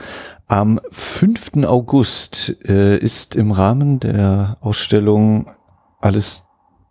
[0.48, 1.64] am 5.
[1.66, 5.50] August äh, ist im Rahmen der Ausstellung
[6.02, 6.44] Alles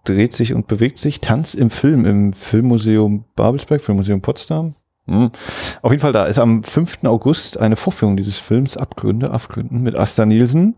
[0.05, 4.75] dreht sich und bewegt sich, Tanz im Film im Filmmuseum Babelsberg, Filmmuseum Potsdam.
[5.09, 5.31] Hm.
[5.83, 7.05] Auf jeden Fall da ist am 5.
[7.05, 10.77] August eine Vorführung dieses Films Abgründe, Abgründen mit Asta Nielsen.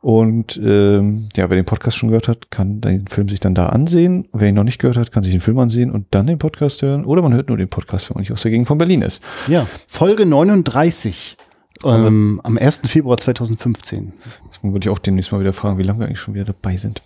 [0.00, 3.66] Und ähm, ja, wer den Podcast schon gehört hat, kann den Film sich dann da
[3.66, 4.28] ansehen.
[4.32, 6.82] Wer ihn noch nicht gehört hat, kann sich den Film ansehen und dann den Podcast
[6.82, 7.04] hören.
[7.04, 9.22] Oder man hört nur den Podcast, wenn man nicht aus der Gegend von Berlin ist.
[9.48, 11.36] Ja, Folge 39.
[11.84, 12.82] Ähm, am 1.
[12.86, 14.12] Februar 2015.
[14.48, 16.76] Deswegen würde ich auch demnächst mal wieder fragen, wie lange wir eigentlich schon wieder dabei
[16.76, 17.02] sind.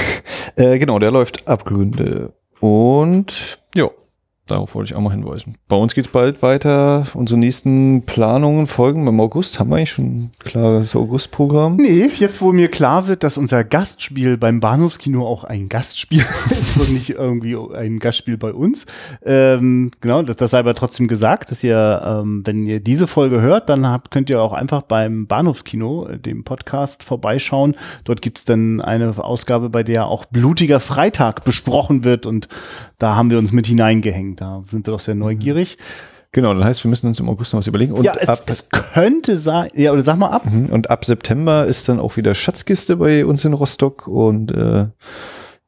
[0.56, 2.32] äh, genau, der läuft Abgründe.
[2.60, 3.90] Und ja,
[4.46, 5.56] darauf wollte ich auch mal hinweisen.
[5.68, 7.06] Bei uns geht's bald weiter.
[7.14, 9.06] Unsere nächsten Planungen folgen.
[9.06, 11.76] Im August haben wir eigentlich schon ein klares Augustprogramm.
[11.76, 16.78] Nee, jetzt wo mir klar wird, dass unser Gastspiel beim Bahnhofskino auch ein Gastspiel ist
[16.78, 18.86] und nicht irgendwie ein Gastspiel bei uns.
[19.24, 23.40] Ähm, genau, das, das sei aber trotzdem gesagt, dass ihr, ähm, wenn ihr diese Folge
[23.40, 27.74] hört, dann habt, könnt ihr auch einfach beim Bahnhofskino, äh, dem Podcast, vorbeischauen.
[28.04, 32.48] Dort gibt's dann eine Ausgabe, bei der auch Blutiger Freitag besprochen wird und
[32.98, 34.35] da haben wir uns mit hineingehängt.
[34.36, 35.78] Da sind wir doch sehr neugierig.
[36.32, 37.92] Genau, das heißt, wir müssen uns im August noch was überlegen.
[37.92, 40.44] Und ja, es, ab, es könnte sein, ja, oder sag mal ab.
[40.44, 44.86] Mhm, und ab September ist dann auch wieder Schatzkiste bei uns in Rostock und äh,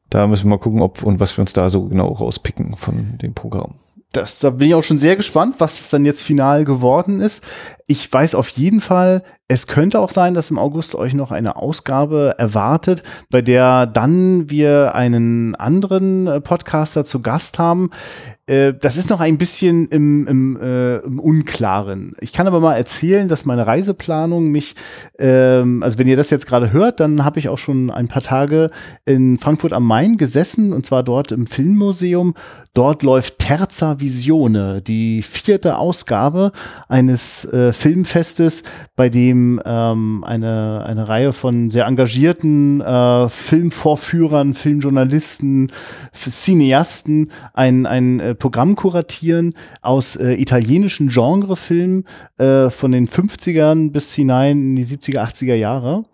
[0.09, 3.17] da müssen wir mal gucken, ob und was wir uns da so genau rauspicken von
[3.19, 3.75] dem Programm.
[4.11, 7.43] das, da bin ich auch schon sehr gespannt, was es dann jetzt final geworden ist.
[7.85, 11.55] Ich weiß auf jeden Fall, Es könnte auch sein, dass im August euch noch eine
[11.55, 17.89] Ausgabe erwartet, bei der dann wir einen anderen äh, Podcaster zu Gast haben.
[18.45, 22.13] Äh, das ist noch ein bisschen im, im, äh, im Unklaren.
[22.19, 24.75] Ich kann aber mal erzählen, dass meine Reiseplanung mich,
[25.17, 28.21] ähm, also wenn ihr das jetzt gerade hört, dann habe ich auch schon ein paar
[28.21, 28.69] Tage
[29.05, 32.35] in Frankfurt am Main gesessen und zwar dort im Filmmuseum.
[32.75, 36.51] Dort läuft Terza Visione, die vierte Ausgabe
[36.87, 38.63] eines äh, Filmfestes,
[38.95, 45.71] bei dem ähm, eine, eine Reihe von sehr engagierten äh, Filmvorführern, Filmjournalisten,
[46.13, 52.05] Cineasten ein, ein äh, Programm kuratieren aus äh, italienischen Genrefilmen
[52.37, 56.05] äh, von den 50ern bis hinein in die 70er, 80er Jahre.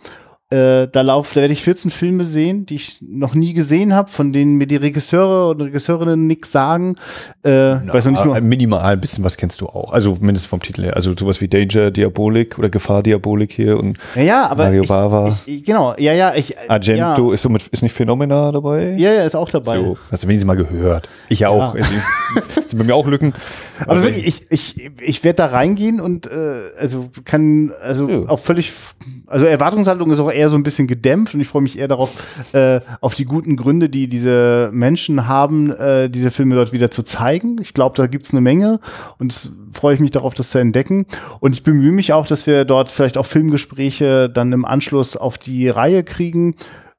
[0.52, 4.12] Äh, da lauf, da werde ich 14 Filme sehen, die ich noch nie gesehen habe,
[4.12, 6.98] von denen mir die Regisseure und Regisseurinnen nichts sagen.
[7.44, 8.40] Äh, Na, weiß noch nicht nur.
[8.42, 9.92] Minimal ein bisschen was kennst du auch.
[9.92, 10.96] Also mindestens vom Titel her.
[10.96, 14.88] Also sowas wie Danger Diabolik oder Gefahr Diabolik hier und ja, ja, aber Mario ich,
[14.88, 15.36] Bava.
[15.48, 16.36] Ich, genau, ja, ja.
[16.36, 17.34] Ich, Argento ja.
[17.34, 18.92] ist somit ist nicht Phänomena dabei.
[19.00, 19.80] Ja, ja, ist auch dabei.
[19.80, 21.10] So, hast du wenigstens mal gehört.
[21.28, 21.50] Ich ja.
[21.50, 21.76] auch.
[22.68, 23.34] sind bei mir auch Lücken.
[23.80, 28.30] Aber, aber wirklich, ich, ich, ich werde da reingehen und äh, also kann also ja.
[28.30, 28.74] auch völlig,
[29.28, 32.54] also Erwartungshaltung ist auch eher so ein bisschen gedämpft und ich freue mich eher darauf,
[32.54, 37.04] äh, auf die guten Gründe, die diese Menschen haben, äh, diese Filme dort wieder zu
[37.04, 37.58] zeigen.
[37.62, 38.80] Ich glaube, da gibt's eine Menge
[39.18, 41.06] und freue ich mich darauf, das zu entdecken.
[41.40, 45.38] Und ich bemühe mich auch, dass wir dort vielleicht auch Filmgespräche dann im Anschluss auf
[45.38, 46.56] die Reihe kriegen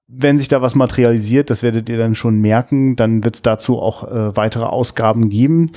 [0.09, 3.80] wenn sich da was materialisiert, das werdet ihr dann schon merken, dann wird es dazu
[3.80, 5.72] auch äh, weitere Ausgaben geben.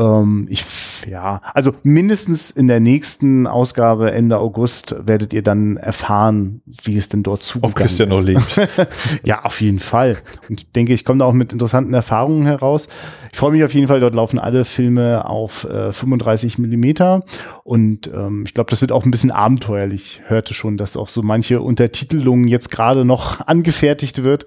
[0.00, 0.64] Ähm, ich,
[1.06, 7.10] ja, also mindestens in der nächsten Ausgabe Ende August werdet ihr dann erfahren, wie es
[7.10, 8.58] denn dort zugegangen Ob Christian noch lebt.
[9.24, 10.16] ja, auf jeden Fall.
[10.48, 12.88] Und ich denke, ich komme da auch mit interessanten Erfahrungen heraus.
[13.30, 17.22] Ich freue mich auf jeden Fall, dort laufen alle Filme auf äh, 35 Millimeter
[17.62, 20.22] und ähm, ich glaube, das wird auch ein bisschen abenteuerlich.
[20.26, 24.46] Hörte schon, dass auch so manche Untertitelungen jetzt gerade noch angefertigt wird.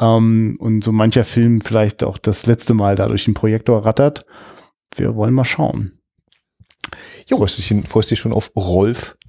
[0.00, 3.84] Um, ähm, und so mancher Film vielleicht auch das letzte Mal da durch den Projektor
[3.84, 4.24] rattert
[4.94, 5.92] wir wollen mal schauen.
[7.26, 7.38] Jo.
[7.38, 9.16] Freust dich, freust dich schon auf Rolf?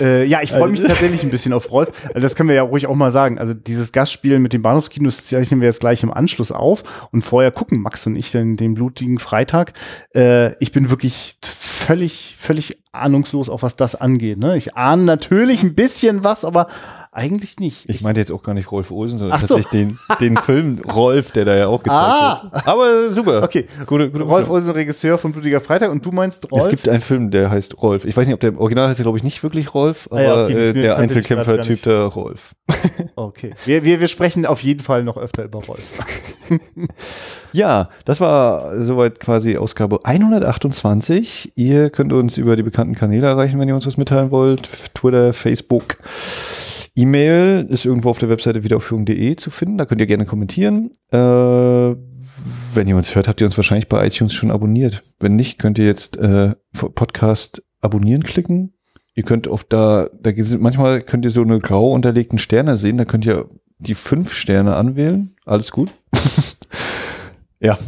[0.00, 1.90] Äh, ja, ich freue mich tatsächlich ein bisschen auf Rolf.
[2.08, 3.38] Also das können wir ja ruhig auch mal sagen.
[3.38, 7.50] Also dieses Gastspiel mit dem Bahnhofskinos zeichnen wir jetzt gleich im Anschluss auf und vorher
[7.50, 9.72] gucken Max und ich den, den blutigen Freitag.
[10.14, 14.38] Äh, ich bin wirklich völlig, völlig ahnungslos, auf was das angeht.
[14.38, 14.56] Ne?
[14.56, 16.66] Ich ahne natürlich ein bisschen was, aber
[17.16, 17.88] eigentlich nicht.
[17.88, 19.46] Ich, meinte jetzt auch gar nicht Rolf Olsen, sondern so.
[19.46, 22.48] tatsächlich den, den Film Rolf, der da ja auch gezeigt ah.
[22.52, 22.68] wird.
[22.68, 23.42] Aber super.
[23.42, 23.66] Okay.
[23.86, 26.64] Gute, gute Rolf Olsen, Regisseur von Blutiger Freitag und du meinst Rolf?
[26.64, 28.04] Es gibt einen Film, der heißt Rolf.
[28.04, 30.44] Ich weiß nicht, ob der Original heißt, glaube ich, nicht wirklich Rolf, aber ah, ja,
[30.44, 32.54] okay, äh, der Einzelkämpfer-Typ der Rolf.
[33.18, 33.54] Okay.
[33.64, 35.80] Wir, wir, wir sprechen auf jeden Fall noch öfter über Rolf.
[37.52, 41.52] ja, das war soweit quasi Ausgabe 128.
[41.56, 44.68] Ihr könnt uns über die bekannten Kanäle erreichen, wenn ihr uns was mitteilen wollt.
[44.94, 45.96] Twitter, Facebook.
[46.96, 49.76] E-Mail ist irgendwo auf der Webseite wiederaufführung.de zu finden.
[49.76, 50.90] Da könnt ihr gerne kommentieren.
[51.10, 55.02] Äh, wenn ihr uns hört, habt ihr uns wahrscheinlich bei iTunes schon abonniert.
[55.20, 58.72] Wenn nicht, könnt ihr jetzt äh, Podcast abonnieren klicken.
[59.14, 62.96] Ihr könnt auf da, da sind manchmal könnt ihr so eine grau unterlegten Sterne sehen.
[62.96, 65.36] Da könnt ihr die fünf Sterne anwählen.
[65.44, 65.90] Alles gut.
[67.60, 67.78] ja.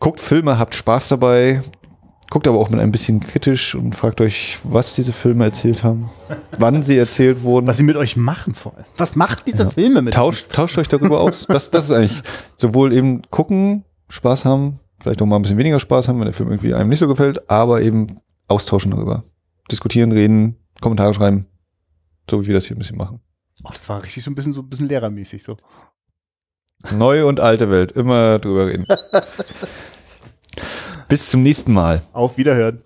[0.00, 1.60] Guckt Filme, habt Spaß dabei.
[2.30, 6.08] Guckt aber auch mit ein bisschen kritisch und fragt euch, was diese Filme erzählt haben,
[6.58, 7.66] wann sie erzählt wurden.
[7.66, 8.84] Was sie mit euch machen vor allem.
[8.96, 9.70] Was macht diese ja.
[9.70, 10.54] Filme mit tauscht, uns?
[10.54, 11.46] Tauscht euch darüber aus.
[11.48, 12.22] Das, das ist eigentlich
[12.56, 16.32] sowohl eben gucken, Spaß haben, vielleicht auch mal ein bisschen weniger Spaß haben, wenn der
[16.32, 19.24] Film irgendwie einem nicht so gefällt, aber eben austauschen darüber.
[19.68, 21.46] Diskutieren, reden, Kommentare schreiben.
[22.30, 23.20] So wie wir das hier ein bisschen machen.
[23.64, 25.56] Oh, das war richtig so ein bisschen so ein bisschen lehrermäßig so.
[26.92, 28.86] Neue und alte Welt, immer drüber reden.
[31.10, 32.02] Bis zum nächsten Mal.
[32.12, 32.84] Auf Wiederhören.